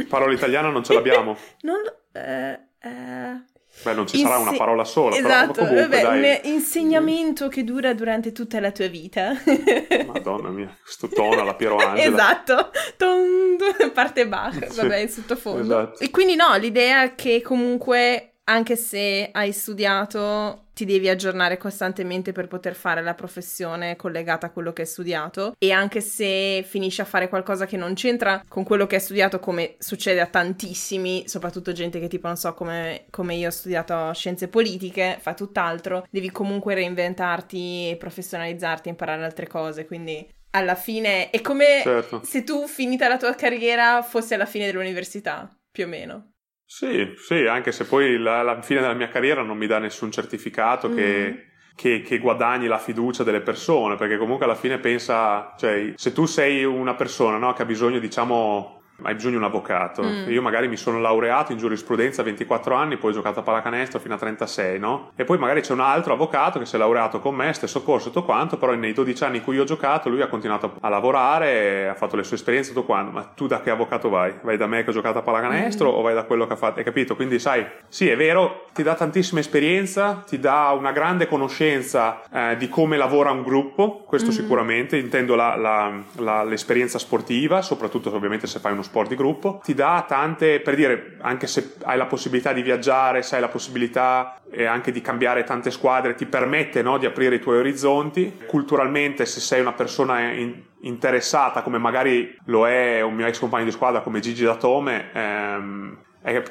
[0.08, 1.36] parola italiana non ce l'abbiamo.
[1.62, 1.80] non.
[2.12, 6.40] Uh, Beh, non ci sarà una parola sola, esatto, però comunque, vabbè, dai.
[6.44, 9.34] un insegnamento che dura durante tutta la tua vita.
[10.06, 12.14] Madonna mia, questo tono alla Piero Angela.
[12.14, 13.56] Esatto, Ton,
[13.92, 15.60] parte Bach, vabbè, in sottofondo.
[15.60, 16.02] Esatto.
[16.02, 22.48] E quindi no, l'idea che comunque anche se hai studiato, ti devi aggiornare costantemente per
[22.48, 27.06] poter fare la professione collegata a quello che hai studiato e anche se finisci a
[27.06, 31.72] fare qualcosa che non c'entra con quello che hai studiato come succede a tantissimi, soprattutto
[31.72, 36.30] gente che tipo non so come, come io ho studiato scienze politiche, fa tutt'altro, devi
[36.30, 42.20] comunque reinventarti, professionalizzarti, imparare altre cose, quindi alla fine è come certo.
[42.24, 46.33] se tu finita la tua carriera fosse alla fine dell'università, più o meno.
[46.76, 50.10] Sì, sì, anche se poi la, la fine della mia carriera non mi dà nessun
[50.10, 50.96] certificato mm.
[50.96, 56.12] che, che, che, guadagni la fiducia delle persone, perché comunque alla fine pensa, cioè, se
[56.12, 60.02] tu sei una persona no, che ha bisogno, diciamo, hai bisogno di un avvocato.
[60.02, 60.30] Mm.
[60.30, 63.98] Io magari mi sono laureato in giurisprudenza a 24 anni, poi ho giocato a pallacanestro
[63.98, 65.10] fino a 36, no?
[65.16, 68.08] E poi magari c'è un altro avvocato che si è laureato con me, stesso corso,
[68.08, 70.88] tutto quanto, però nei 12 anni in cui io ho giocato lui ha continuato a
[70.88, 73.10] lavorare, ha fatto le sue esperienze, tutto quanto.
[73.10, 74.32] Ma tu da che avvocato vai?
[74.42, 75.94] Vai da me che ho giocato a pallacanestro mm.
[75.94, 76.78] o vai da quello che ha fatto?
[76.78, 77.16] Hai capito?
[77.16, 82.56] Quindi sai, sì è vero, ti dà tantissima esperienza, ti dà una grande conoscenza eh,
[82.56, 84.32] di come lavora un gruppo, questo mm.
[84.32, 89.60] sicuramente, intendo la, la, la, l'esperienza sportiva, soprattutto ovviamente se fai uno sport di gruppo,
[89.64, 93.48] ti dà tante, per dire, anche se hai la possibilità di viaggiare, se hai la
[93.48, 98.40] possibilità eh, anche di cambiare tante squadre, ti permette no, di aprire i tuoi orizzonti.
[98.46, 103.64] Culturalmente, se sei una persona in, interessata, come magari lo è un mio ex compagno
[103.64, 105.98] di squadra come Gigi Datome, ehm,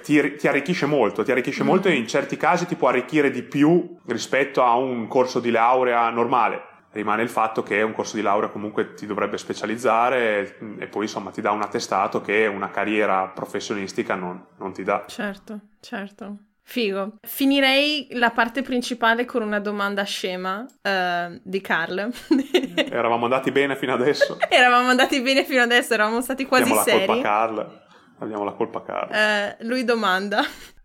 [0.02, 1.68] ti, ti, arricchisce molto, ti arricchisce mm.
[1.68, 5.50] molto e in certi casi ti può arricchire di più rispetto a un corso di
[5.50, 10.88] laurea normale rimane il fatto che un corso di laurea comunque ti dovrebbe specializzare e
[10.88, 15.04] poi insomma ti dà un attestato che una carriera professionistica non, non ti dà.
[15.08, 16.38] Certo, certo.
[16.66, 17.16] Figo.
[17.22, 22.10] Finirei la parte principale con una domanda scema uh, di Carl.
[22.76, 24.38] eravamo andati bene fino adesso.
[24.50, 27.00] eravamo andati bene fino adesso, eravamo stati quasi Abbiamo seri.
[27.00, 27.82] La colpa a Carl.
[28.20, 29.58] Abbiamo la colpa a Carl.
[29.60, 30.42] Uh, lui domanda: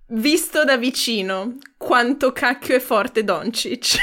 [0.09, 3.99] Visto da vicino, quanto cacchio è forte Doncic?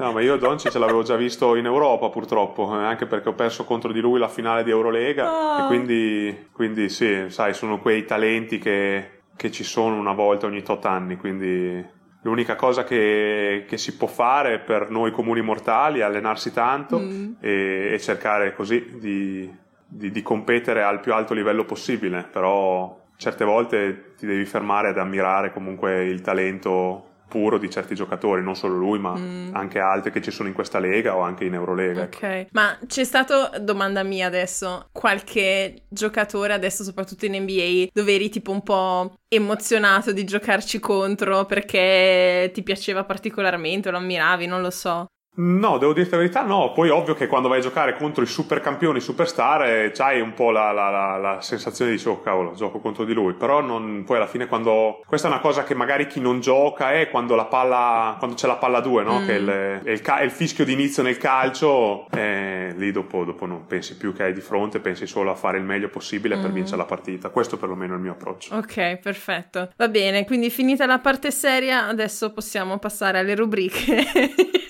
[0.00, 3.64] No, ma io Doncic l'avevo già visto in Europa purtroppo, eh, anche perché ho perso
[3.64, 5.62] contro di lui la finale di Eurolega oh.
[5.62, 10.62] e quindi, quindi sì, sai, sono quei talenti che, che ci sono una volta ogni
[10.62, 11.86] tot anni, quindi
[12.22, 17.32] l'unica cosa che, che, si può fare per noi comuni mortali è allenarsi tanto mm.
[17.38, 19.54] e, e, cercare così di,
[19.86, 24.98] di, di, competere al più alto livello possibile, però certe volte ti devi fermare ad
[24.98, 29.54] ammirare comunque il talento puro di certi giocatori, non solo lui, ma mm.
[29.54, 32.02] anche altri che ci sono in questa lega o anche in Eurolega.
[32.02, 38.28] Ok, ma c'è stato, domanda mia adesso, qualche giocatore adesso soprattutto in NBA dove eri
[38.28, 44.70] tipo un po' emozionato di giocarci contro perché ti piaceva particolarmente, lo ammiravi, non lo
[44.70, 45.06] so.
[45.32, 46.72] No, devo dirti la verità, no.
[46.72, 50.20] Poi ovvio che quando vai a giocare contro i super campioni, i superstar, eh, c'hai
[50.20, 53.34] un po' la, la, la, la, sensazione di oh cavolo, gioco contro di lui.
[53.34, 55.00] Però non, poi alla fine quando...
[55.06, 58.16] Questa è una cosa che magari chi non gioca è quando la palla...
[58.18, 59.20] quando c'è la palla 2, no?
[59.20, 59.26] Mm.
[59.26, 63.46] Che è il, è, il, è il, fischio d'inizio nel calcio, eh, lì dopo, dopo,
[63.46, 66.42] non pensi più che hai di fronte, pensi solo a fare il meglio possibile mm.
[66.42, 67.30] per vincere la partita.
[67.30, 68.56] Questo perlomeno è il mio approccio.
[68.56, 69.70] Ok, perfetto.
[69.76, 74.04] Va bene, quindi finita la parte seria, adesso possiamo passare alle rubriche.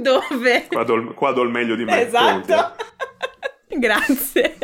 [0.00, 0.66] Dove?
[0.68, 2.06] Qua do, qua do il meglio di me.
[2.06, 2.74] Esatto.
[3.68, 4.56] Grazie.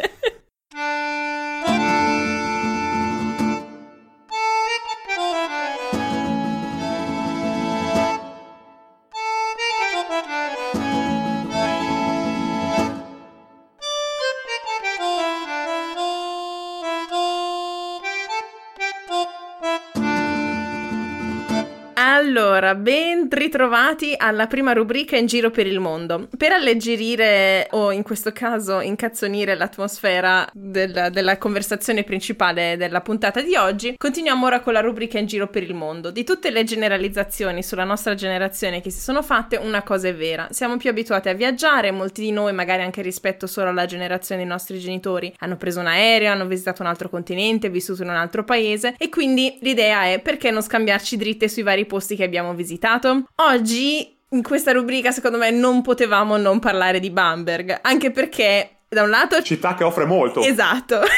[21.99, 26.29] Allora, ben ritrovati alla prima rubrica in giro per il mondo.
[26.37, 33.57] Per alleggerire o in questo caso incazzonire l'atmosfera del, della conversazione principale della puntata di
[33.57, 36.11] oggi, continuiamo ora con la rubrica in giro per il mondo.
[36.11, 40.49] Di tutte le generalizzazioni sulla nostra generazione che si sono fatte, una cosa è vera.
[40.51, 44.51] Siamo più abituati a viaggiare, molti di noi, magari anche rispetto solo alla generazione dei
[44.51, 48.45] nostri genitori, hanno preso un aereo, hanno visitato un altro continente, vissuto in un altro
[48.45, 53.25] paese e quindi l'idea è perché non scambiarci dritte sui vari posti che abbiamo visitato.
[53.49, 59.05] Oggi in questa rubrica secondo me non potevamo non parlare di Bamberg, anche perché da
[59.05, 59.41] un lato...
[59.41, 60.41] Città che offre molto.
[60.41, 61.01] Esatto.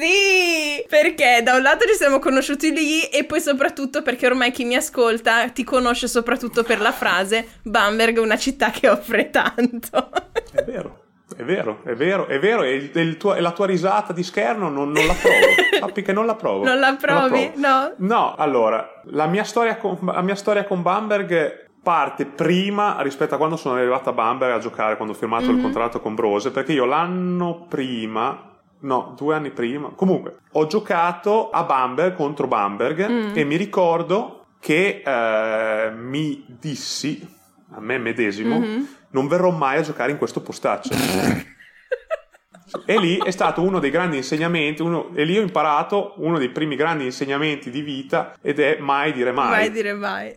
[0.00, 4.64] Sì, perché da un lato ci siamo conosciuti lì e poi soprattutto perché ormai chi
[4.64, 10.10] mi ascolta ti conosce soprattutto per la frase Bamberg è una città che offre tanto.
[10.52, 10.99] È vero.
[11.40, 14.22] È vero, è vero, è vero, e, il, il tuo, e la tua risata di
[14.22, 15.46] scherno non, non la provo.
[15.80, 16.64] Sappi che non la provo.
[16.64, 17.50] Non la provi?
[17.54, 18.14] Non la no.
[18.14, 23.38] No, allora, la mia storia con, la mia storia con Bamberg parte prima rispetto a
[23.38, 25.52] quando sono arrivato a Bamberg a giocare, quando ho firmato mm-hmm.
[25.52, 25.62] il mhm.
[25.62, 31.62] contratto con Brose, perché io l'anno prima, no, due anni prima, comunque, ho giocato a
[31.62, 33.32] Bamberg contro Bamberg mm.
[33.32, 37.26] e mi ricordo che eh, mi dissi,
[37.72, 40.90] a me medesimo, mm-hmm non verrò mai a giocare in questo postaccio.
[42.86, 46.50] e lì è stato uno dei grandi insegnamenti, uno, e lì ho imparato uno dei
[46.50, 49.50] primi grandi insegnamenti di vita ed è mai dire mai.
[49.50, 50.36] Mai dire mai.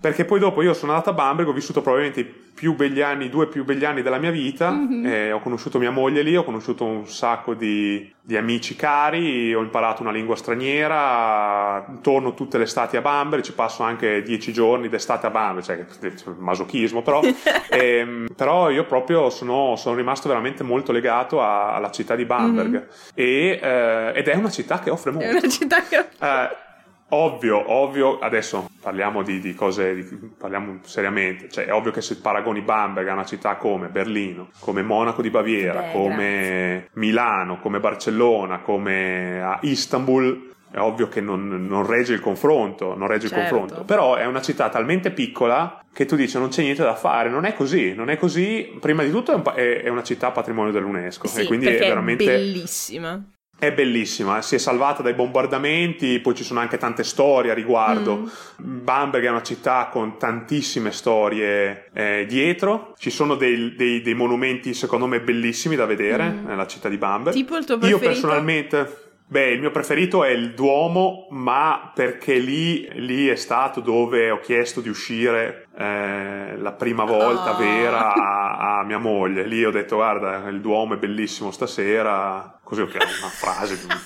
[0.00, 3.26] Perché poi dopo io sono andato a Bamberg, ho vissuto probabilmente i più begli anni,
[3.26, 5.32] i due più begli anni della mia vita, mm-hmm.
[5.32, 10.02] ho conosciuto mia moglie lì, ho conosciuto un sacco di, di, amici cari, ho imparato
[10.02, 15.26] una lingua straniera, torno tutte le estati a Bamberg, ci passo anche dieci giorni d'estate
[15.26, 17.34] a Bamberg, cioè masochismo però, e,
[17.70, 22.70] ehm, però io proprio sono, sono, rimasto veramente molto legato a, alla città di Bamberg
[22.70, 22.84] mm-hmm.
[23.14, 25.28] e, eh, ed è una città che offre molto.
[25.28, 26.16] È una città che offre.
[26.18, 26.70] Eh,
[27.14, 30.02] Ovvio, ovvio, adesso parliamo di, di cose, di,
[30.38, 34.80] parliamo seriamente, cioè è ovvio che se paragoni Bamberg a una città come Berlino, come
[34.80, 36.88] Monaco di Baviera, Beh, come grazie.
[36.94, 43.06] Milano, come Barcellona, come a Istanbul, è ovvio che non, non regge il confronto, non
[43.08, 43.42] regge certo.
[43.42, 46.94] il confronto, però è una città talmente piccola che tu dici non c'è niente da
[46.94, 50.02] fare, non è così, non è così, prima di tutto è, un, è, è una
[50.02, 53.22] città patrimonio dell'UNESCO sì, e quindi è veramente bellissima
[53.62, 58.16] è bellissima, si è salvata dai bombardamenti, poi ci sono anche tante storie a riguardo.
[58.16, 58.82] Mm.
[58.82, 64.74] Bamberg è una città con tantissime storie eh, dietro, ci sono dei, dei, dei, monumenti
[64.74, 66.46] secondo me bellissimi da vedere mm.
[66.46, 67.36] nella città di Bamberg.
[67.36, 68.04] Tipo il tuo preferito?
[68.04, 69.10] Io personalmente...
[69.32, 74.38] Beh, il mio preferito è il Duomo, ma perché lì, lì è stato dove ho
[74.40, 77.56] chiesto di uscire eh, la prima volta oh.
[77.56, 79.46] vera a, a, mia moglie.
[79.46, 82.60] Lì ho detto, guarda, il Duomo è bellissimo stasera.
[82.72, 83.98] Così ho chiesto una frase di un,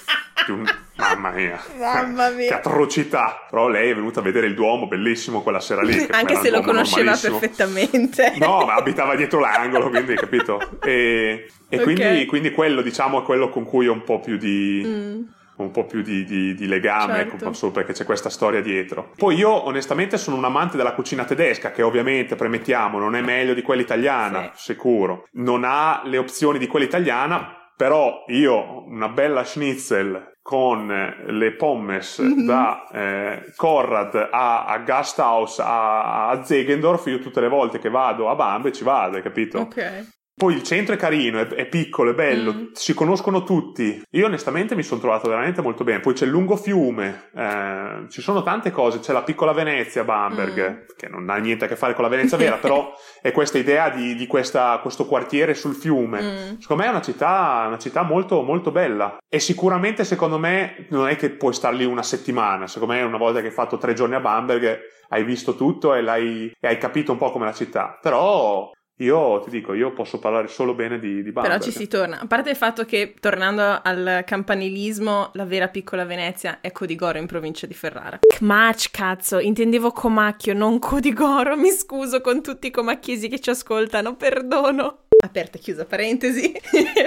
[0.44, 0.64] di un
[0.98, 1.62] Mamma mia.
[1.79, 2.48] Mamma mia.
[2.48, 3.46] che atrocità.
[3.48, 6.05] Però lei è venuta a vedere il Duomo, bellissimo quella sera lì.
[6.11, 8.35] Anche se lo conosceva perfettamente.
[8.38, 10.59] No, ma abitava dietro l'angolo, quindi capito.
[10.83, 11.94] E, e okay.
[11.94, 14.83] quindi, quindi, quello, diciamo, è quello con cui ho un po' più di...
[14.85, 15.22] Mm
[15.57, 17.55] un po' più di, di, di legame, ecco, certo.
[17.55, 19.12] solo perché c'è questa storia dietro.
[19.16, 23.55] Poi io onestamente sono un amante della cucina tedesca, che ovviamente, premettiamo, non è meglio
[23.55, 24.74] di quella italiana, sì.
[24.74, 25.29] sicuro.
[25.37, 32.22] Non ha le opzioni di quella italiana, però io una bella schnitzel con le pommes
[32.22, 32.46] mm-hmm.
[32.46, 38.30] da eh, Conrad a, a Gasthaus a, a Zegendorf, io tutte le volte che vado
[38.30, 39.58] a Bambe ci vado, hai capito?
[39.58, 40.14] Ok.
[40.38, 42.64] Poi il centro è carino, è, è piccolo, è bello, mm.
[42.72, 44.03] si conoscono tutti.
[44.11, 46.01] Io onestamente mi sono trovato veramente molto bene.
[46.01, 49.01] Poi c'è il lungo fiume, eh, ci sono tante cose.
[49.01, 50.77] C'è la piccola Venezia, Bamberg, mm.
[50.94, 53.88] che non ha niente a che fare con la Venezia vera, però è questa idea
[53.88, 56.20] di, di questa, questo quartiere sul fiume.
[56.20, 56.59] Mm.
[56.59, 59.16] Secondo me è una città, una città molto, molto bella.
[59.27, 62.66] E sicuramente, secondo me, non è che puoi star lì una settimana.
[62.66, 66.05] Secondo me, una volta che hai fatto tre giorni a Bamberg, hai visto tutto e,
[66.05, 67.99] e hai capito un po' come la città.
[68.03, 71.59] Però io ti dico, io posso parlare solo bene di, di Bamberg.
[71.59, 72.20] Però ci si torna.
[72.20, 77.26] A parte il fatto che, tornando al campanilismo, la vera piccola Venezia è Codigoro in
[77.26, 78.18] provincia di Ferrara.
[78.20, 81.56] Kmach, cazzo, intendevo Comacchio, non Codigoro.
[81.56, 85.00] Mi scuso con tutti i comacchiesi che ci ascoltano, perdono.
[85.22, 86.52] Aperta e chiusa parentesi.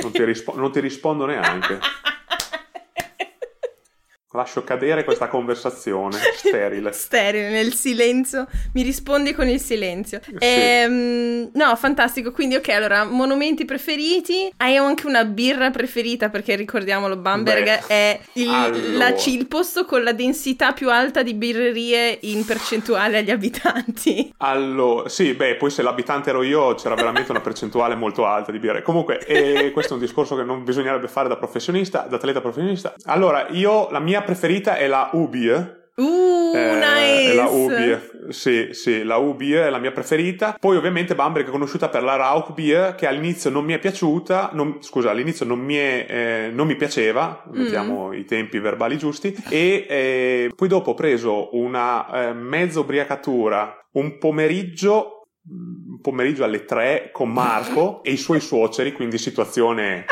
[0.01, 1.79] Non ti, rispo- non ti rispondo neanche.
[4.31, 6.91] Lascio cadere questa conversazione sterile.
[6.91, 8.47] sterile, nel silenzio.
[8.73, 10.19] Mi rispondi con il silenzio.
[10.23, 10.35] Sì.
[10.39, 12.31] Ehm, no, fantastico.
[12.31, 14.53] Quindi, ok, allora, monumenti preferiti.
[14.57, 18.97] Hai anche una birra preferita, perché ricordiamolo, Bamberg Beh, è il, allora.
[18.97, 24.31] la, il, posto con la densità più alta di birrerie in percentuale agli abitanti.
[24.37, 28.59] Allora, sì, beh, poi se l'abitante ero io c'era veramente una percentuale molto alta di
[28.59, 28.83] birre.
[28.83, 29.25] Comunque,
[29.73, 32.93] questo è un discorso che non bisognerebbe fare da professionista, da atleta professionista.
[33.05, 35.77] Allora, io, la mia mia preferita è la Ubie.
[35.95, 37.35] Uh, eh, nice!
[37.35, 40.55] La Ubie, sì, sì, la Ubie è la mia preferita.
[40.59, 44.81] Poi ovviamente Bamberg è conosciuta per la Rauchbier, che all'inizio non mi è piaciuta, non,
[44.81, 47.57] scusa, all'inizio non mi, è, eh, non mi piaceva, mm.
[47.59, 53.87] mettiamo i tempi verbali giusti, e eh, poi dopo ho preso una eh, mezza ubriacatura,
[53.93, 60.05] un pomeriggio, un pomeriggio alle tre con Marco e i suoi suoceri, quindi situazione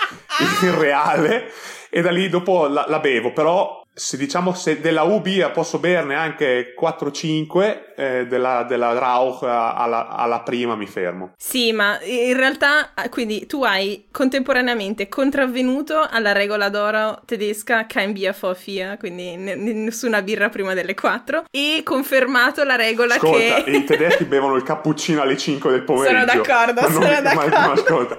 [0.62, 1.50] irreale
[1.94, 6.16] e da lì dopo la, la bevo, però se diciamo se della UB posso berne
[6.16, 11.32] anche 4-5, eh, della, della Rauch alla, alla, prima mi fermo.
[11.36, 18.36] Sì, ma in realtà quindi tu hai contemporaneamente contravvenuto alla regola d'oro tedesca kein Bier
[18.38, 23.70] vor vier, quindi n- nessuna birra prima delle 4 e confermato la regola ascolta, che...
[23.70, 26.18] i tedeschi bevono il cappuccino alle 5 del pomeriggio.
[26.18, 27.56] Sono d'accordo, ma sono d'accordo.
[27.56, 28.18] Ma, ma, ascolta,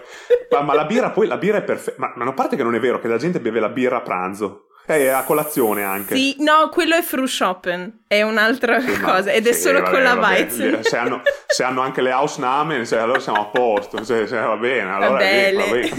[0.51, 2.75] ma, ma, la birra poi, la birra è perfetta, ma, ma a parte che non
[2.75, 4.64] è vero che la gente beve la birra a pranzo.
[4.87, 6.15] Eh, a colazione anche.
[6.15, 10.03] Sì, no, quello è Frühschoppen, è un'altra sì, cosa, ed è sì, solo vabbè, con
[10.03, 10.83] la Weizen.
[10.83, 14.57] Se hanno, se hanno, anche le Hausnamen, se, allora siamo a posto, se, se va
[14.57, 15.57] bene, allora va bene.
[15.57, 15.91] Va bene.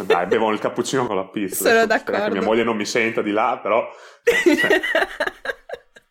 [0.10, 1.68] Dai, bevono il cappuccino con la pizza.
[1.68, 2.24] Sono d'accordo.
[2.24, 3.88] Che mia moglie non mi senta di là, però...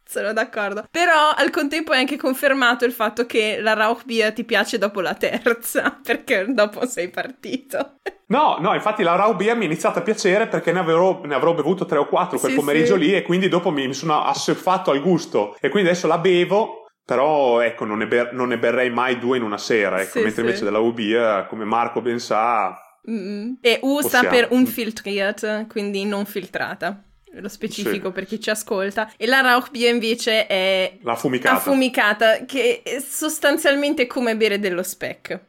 [0.10, 0.86] Sono d'accordo.
[0.90, 5.14] Però al contempo è anche confermato il fatto che la Rauchbier ti piace dopo la
[5.14, 7.98] terza, perché dopo sei partito.
[8.30, 11.54] No, no, infatti la Rauchbier mi è iniziata a piacere perché ne avrò, ne avrò
[11.54, 13.02] bevuto tre o quattro quel sì, pomeriggio sì.
[13.02, 16.86] lì e quindi dopo mi, mi sono assurfato al gusto e quindi adesso la bevo
[17.06, 20.24] però ecco, non ne, ber- non ne, berrei mai due in una sera, ecco, Sì,
[20.24, 20.42] mentre sì.
[20.42, 22.76] invece della Ubia, come Marco ben sa,
[23.10, 23.54] Mm.
[23.62, 24.30] E U sta Possiamo.
[24.30, 27.04] per unfiltriert, quindi non filtrata.
[27.34, 28.14] Lo specifico Sì.
[28.14, 29.12] per chi ci ascolta.
[29.16, 31.56] E la Rauchbier invece è la fumicata.
[31.58, 35.40] affumicata, che è sostanzialmente come bere dello speck.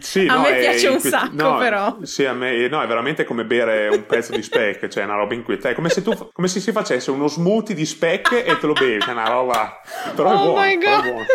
[0.00, 1.98] Sì, A no, me è piace un inquiet- sacco, no, però.
[2.02, 5.14] Sì, a me no, è veramente come bere un pezzo di speck, cioè è una
[5.16, 5.70] roba inquietante.
[5.70, 8.72] È come se, tu, come se si facesse uno smoothie di speck e te lo
[8.72, 9.78] bevi, è una roba...
[10.16, 11.10] Però è oh buono, my però è god!
[11.10, 11.26] buono.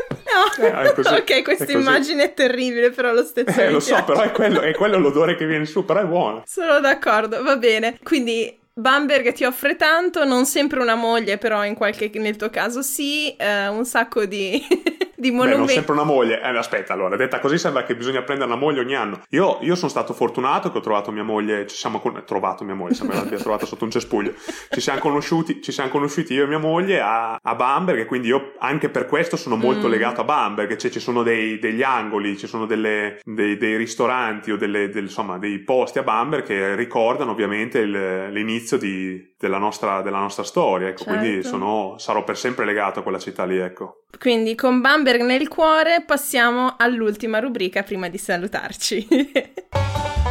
[0.60, 0.66] No.
[0.66, 3.94] Eh, è così, ok, è questa immagine è terribile, però lo stesso Eh, lo so,
[3.94, 4.04] piace.
[4.04, 6.44] però è quello, è quello l'odore che viene su, però è buono.
[6.46, 7.98] Sono d'accordo, va bene.
[8.04, 12.82] Quindi Bamberg ti offre tanto, non sempre una moglie, però in qualche, nel tuo caso
[12.82, 14.66] sì, eh, un sacco di,
[15.20, 15.74] di Beh, non monumenti.
[15.74, 16.42] sempre una moglie.
[16.42, 19.22] Eh, aspetta, allora, detta così sembra che bisogna prendere una moglie ogni anno.
[19.30, 22.74] Io, io sono stato fortunato che ho trovato mia moglie, ci siamo con- trovato mia
[22.76, 24.34] moglie, sembra l'abbia trovata sotto un cespuglio.
[24.70, 28.28] Ci siamo conosciuti, ci siamo conosciuti io e mia moglie a, a Bamberg e quindi
[28.30, 29.92] io anche per questo sono molto Mm.
[29.92, 34.52] legato a Bamberg, cioè ci sono dei- degli angoli, ci sono delle- dei, dei ristoranti
[34.52, 39.58] o delle, del- insomma, dei posti a Bamberg che ricordano ovviamente il- l'inizio di- della,
[39.58, 41.48] nostra, della nostra storia, ecco, quindi Certo.
[41.48, 44.04] sono- sarò per sempre legato a quella città lì, ecco.
[44.20, 49.08] Quindi con Bamberg nel cuore passiamo all'ultima rubrica prima di salutarci.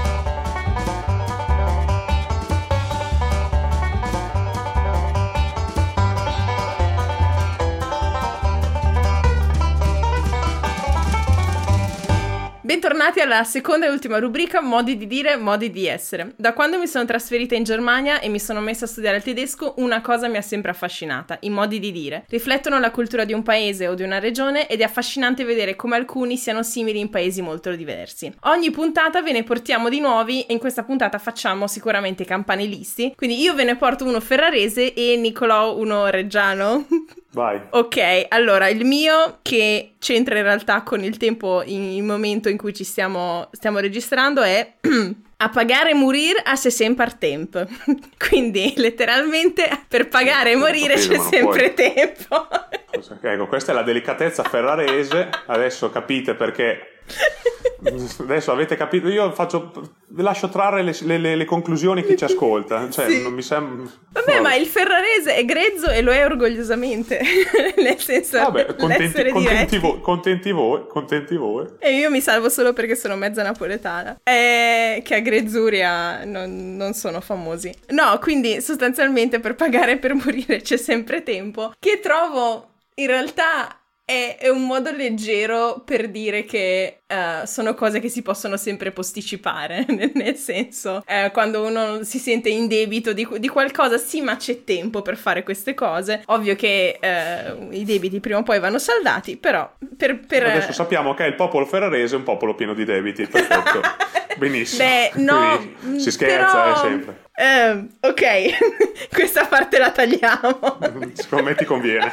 [12.68, 16.34] Bentornati alla seconda e ultima rubrica, modi di dire, modi di essere.
[16.36, 19.72] Da quando mi sono trasferita in Germania e mi sono messa a studiare il tedesco,
[19.78, 22.26] una cosa mi ha sempre affascinata, i modi di dire.
[22.28, 25.96] Riflettono la cultura di un paese o di una regione ed è affascinante vedere come
[25.96, 28.30] alcuni siano simili in paesi molto diversi.
[28.40, 33.14] Ogni puntata ve ne portiamo di nuovi e in questa puntata facciamo sicuramente i campanilisti.
[33.16, 36.86] Quindi io ve ne porto uno ferrarese e Nicolò uno reggiano.
[37.30, 37.60] Vai.
[37.78, 42.74] Ok, allora il mio che c'entra in realtà con il tempo, il momento in cui
[42.74, 44.74] ci stiamo, stiamo registrando è
[45.40, 47.64] a pagare e morire a se sempre tempo.
[48.18, 52.48] Quindi letteralmente per pagare e morire capito, c'è sempre tempo.
[52.92, 55.30] Cosa- Ecco, questa è la delicatezza ferrarese.
[55.46, 56.97] Adesso capite perché.
[58.20, 59.08] Adesso avete capito.
[59.08, 59.70] Io faccio.
[60.16, 62.90] Lascio trarre le, le- le- conclusioni chi ci ascolta.
[62.90, 63.22] Cioè, Sì.
[63.22, 63.88] non mi sembra.
[64.12, 67.20] Vabbè, ma il ferrarese è grezzo e lo è orgogliosamente,
[67.76, 69.78] nel senso Vabbè, contenti, l'essere contenti, diretti.
[69.78, 71.66] voi, contenti voi, contenti voi.
[71.78, 74.18] E io mi salvo solo perché sono mezza napoletana.
[74.24, 77.72] E che a Grezzuria non, non sono famosi.
[77.90, 81.72] No, quindi sostanzialmente per pagare e per morire c'è sempre tempo.
[81.78, 83.77] Che trovo in realtà
[84.08, 88.90] è, è un modo leggero per dire che eh, sono cose che si possono sempre
[88.90, 89.84] posticipare.
[90.14, 94.64] Nel, senso, eh, quando uno si sente in debito di, di qualcosa, sì, ma c'è
[94.64, 96.22] tempo per fare queste cose.
[96.28, 100.20] Ovvio che eh, i debiti prima o poi vanno saldati, però per...
[100.20, 103.26] per Adesso sappiamo che il popolo ferrarese è un popolo pieno di debiti.
[103.26, 103.82] Perfetto.
[104.38, 104.88] Benissimo.
[104.88, 107.20] Beh, no, Quindi si scherza, però- eh, sempre.
[107.34, 110.78] Ehm, ok, questa parte la tagliamo.
[111.12, 112.10] Secondo me ti conviene.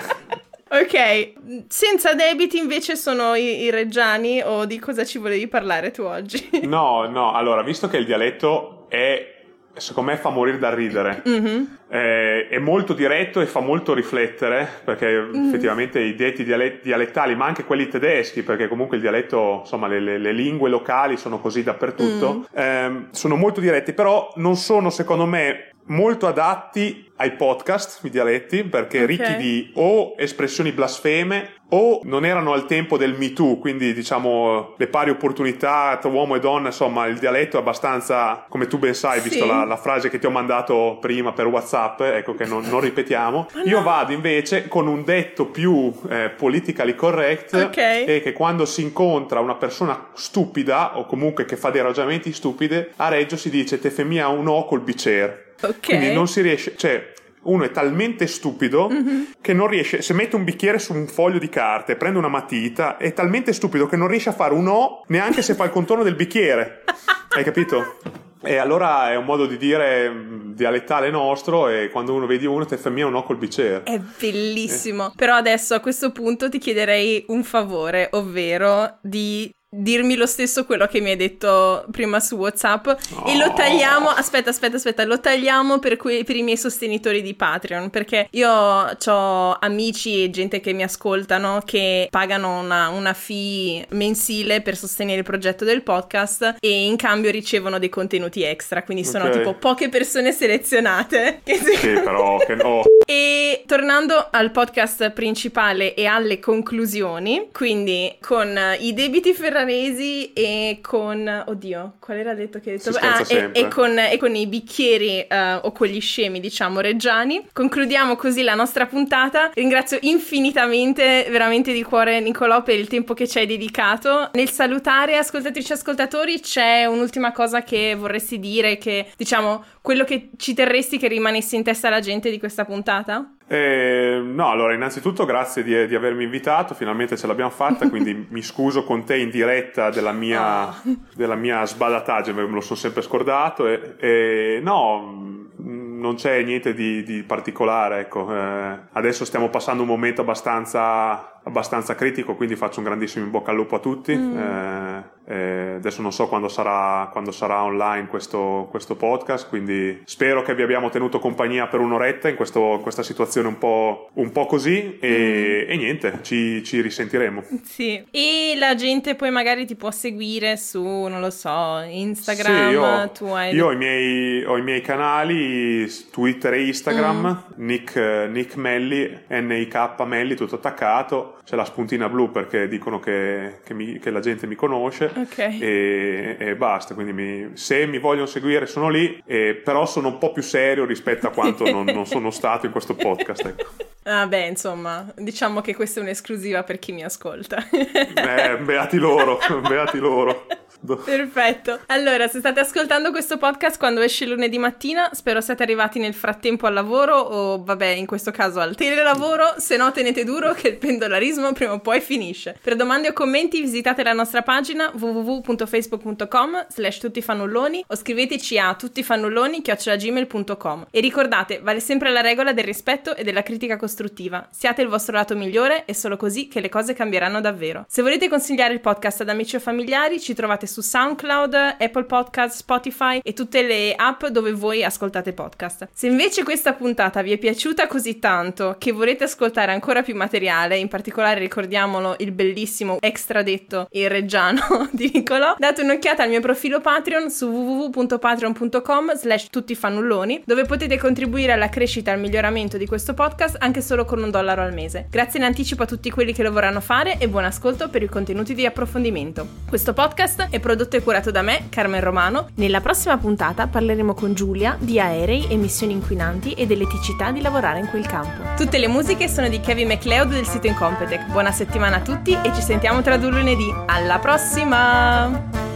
[0.70, 1.34] Ok,
[1.68, 6.50] senza debiti invece sono i, i reggiani o di cosa ci volevi parlare tu oggi?
[6.66, 9.34] No, no, allora, visto che il dialetto è,
[9.74, 11.78] secondo me, fa morire da ridere, Mhm.
[11.90, 15.48] eh, è molto diretto e fa molto riflettere, perché Mm.
[15.48, 20.00] effettivamente i detti diale- dialettali, ma anche quelli tedeschi, perché comunque il dialetto, insomma, le,
[20.00, 22.44] le- le lingue locali sono così dappertutto, Mm.
[22.60, 28.64] ehm, sono molto diretti, però non sono, secondo me, molto adatti ai podcast, i dialetti,
[28.64, 29.08] perché Ok.
[29.08, 34.76] ricchi di o espressioni blasfeme o non erano al tempo del Me Too, quindi diciamo
[34.78, 38.94] le pari opportunità tra uomo e donna, insomma il dialetto è abbastanza, come tu ben
[38.94, 39.30] sai, Sì.
[39.30, 42.82] visto la, la frase che ti ho mandato prima per Whatsapp, ecco che non, non
[42.82, 43.84] ripetiamo, Ma io no.
[43.84, 47.78] vado invece con un detto più eh, politically correct Ok.
[47.78, 52.92] e che quando si incontra una persona stupida o comunque che fa dei ragionamenti stupide,
[52.98, 55.45] a Reggio si dice te femmia un o col bicchiere.
[55.62, 55.80] Ok.
[55.86, 59.34] Quindi non si riesce, cioè uno è talmente stupido Mhm.
[59.40, 62.98] che non riesce, se mette un bicchiere su un foglio di carte, prende una matita,
[62.98, 66.04] è talmente stupido che non riesce a fare un O neanche se fa il contorno
[66.04, 66.84] del bicchiere.
[67.30, 67.98] Hai capito?
[68.42, 72.66] E allora è un modo di dire mh, dialettale nostro e quando uno vedi uno
[72.66, 73.84] te femmia un O col bicchiere.
[73.84, 75.12] È bellissimo.
[75.16, 80.88] Però adesso a questo punto ti chiederei un favore, ovvero di dirmi lo stesso quello
[80.88, 83.28] che mi hai detto prima su WhatsApp oh.
[83.28, 87.34] e lo tagliamo, aspetta, aspetta, aspetta, lo tagliamo per, que- per i miei sostenitori di
[87.34, 93.86] Patreon perché io ho amici e gente che mi ascoltano che pagano una, una fee
[93.90, 99.04] mensile per sostenere il progetto del podcast e in cambio ricevono dei contenuti extra, quindi
[99.06, 99.38] sono okay.
[99.38, 101.42] tipo poche persone selezionate.
[101.66, 102.84] Sì, però che no.
[103.06, 109.34] E tornando al podcast principale e alle conclusioni, quindi con i debiti
[109.66, 111.44] ferraresi e con...
[111.48, 112.98] Oddio, qual era detto che hai detto?
[113.00, 117.48] Ah, e, e, con, e, con, i bicchieri uh, o con gli scemi, diciamo, reggiani.
[117.52, 119.52] Concludiamo così la nostra puntata.
[119.54, 124.30] Ringrazio infinitamente, veramente di cuore, Nicolò, per il tempo che ci hai dedicato.
[124.34, 130.30] Nel salutare ascoltatrici e ascoltatori c'è un'ultima cosa che vorresti dire, che diciamo quello che
[130.38, 133.35] ci terresti che rimanesse in testa alla gente di questa puntata?
[133.48, 138.42] Eh, no, allora innanzitutto grazie di, di, avermi invitato, finalmente ce l'abbiamo fatta, quindi mi
[138.42, 140.76] scuso con te in diretta della mia, oh.
[141.14, 147.04] della mia sbadataggine, me lo sono sempre scordato e, e no, non c'è niente di,
[147.04, 148.34] di particolare, ecco.
[148.36, 153.52] Eh, adesso stiamo passando un momento abbastanza abbastanza critico, quindi faccio un grandissimo in bocca
[153.52, 154.16] al lupo a tutti.
[154.16, 154.38] Mm.
[154.38, 160.44] Eh, eh, adesso non so quando sarà, quando sarà online questo, questo, podcast, quindi spero
[160.44, 164.46] che vi abbiamo tenuto compagnia per un'oretta in questo, questa situazione un po', un po
[164.46, 165.72] così e, mm.
[165.72, 167.44] e niente, ci, ci, risentiremo.
[167.64, 172.68] Sì, e la gente poi magari ti può seguire su, non lo so, Instagram.
[172.68, 173.56] Sì, io, hai...
[173.56, 177.66] io ho, i miei, ho, i miei, canali Twitter e Instagram, mm.
[177.66, 177.96] Nick,
[178.30, 184.00] Nick Melli, N-I-K Melli, tutto attaccato c'è la spuntina blu perché dicono che, che, mi,
[184.00, 185.60] che la gente mi conosce okay.
[185.60, 186.94] e, e, basta.
[186.94, 190.86] Quindi mi, se mi vogliono seguire sono lì, eh, però sono un po' più serio
[190.86, 193.46] rispetto a quanto non, non sono stato in questo podcast.
[193.46, 193.66] Ecco.
[194.04, 197.68] Ah beh, insomma, diciamo che questa è un'esclusiva per chi mi ascolta.
[197.72, 200.46] eh, beati loro, beati loro.
[200.94, 201.80] Perfetto.
[201.88, 206.68] Allora, se state ascoltando questo podcast quando esce lunedì mattina, spero siate arrivati nel frattempo
[206.68, 209.56] al lavoro o, vabbè, in questo caso al telelavoro.
[209.58, 212.58] Se no, tenete duro che il pendolarismo prima o poi finisce.
[212.62, 220.88] Per domande o commenti visitate la nostra pagina www.facebook.com slash tuttifannulloni o scriveteci a tuttifannulloni.gmail.com
[220.92, 224.48] E ricordate, vale sempre la regola del rispetto e della critica costruttiva.
[224.52, 227.86] Siate il vostro lato migliore, è solo così che le cose cambieranno davvero.
[227.88, 232.04] Se volete consigliare il podcast ad amici o familiari, ci trovate su su SoundCloud, Apple
[232.04, 235.88] Podcast, Spotify e tutte le app dove voi ascoltate podcast.
[235.94, 240.76] Se invece questa puntata vi è piaciuta così tanto che volete ascoltare ancora più materiale,
[240.76, 246.42] in particolare ricordiamolo il bellissimo extra detto il reggiano di Nicolò, date un'occhiata al mio
[246.42, 252.86] profilo Patreon su www.patreon.com slash tuttifannulloni dove potete contribuire alla crescita e al miglioramento di
[252.86, 255.08] questo podcast anche solo con un dollaro al mese.
[255.10, 258.10] Grazie in anticipo a tutti quelli che lo vorranno fare e buon ascolto per i
[258.10, 259.48] contenuti di approfondimento.
[259.70, 262.50] Questo podcast è prodotto e curato da me, Carmen Romano.
[262.56, 267.88] Nella prossima puntata parleremo con Giulia di aerei, emissioni inquinanti e dell'eticità di lavorare in
[267.88, 268.56] quel campo.
[268.56, 271.28] Tutte le musiche sono di Kevin MacLeod del sito Incompetech.
[271.28, 273.72] Buona settimana a tutti e ci sentiamo tra due lunedì.
[273.86, 275.75] Alla prossima!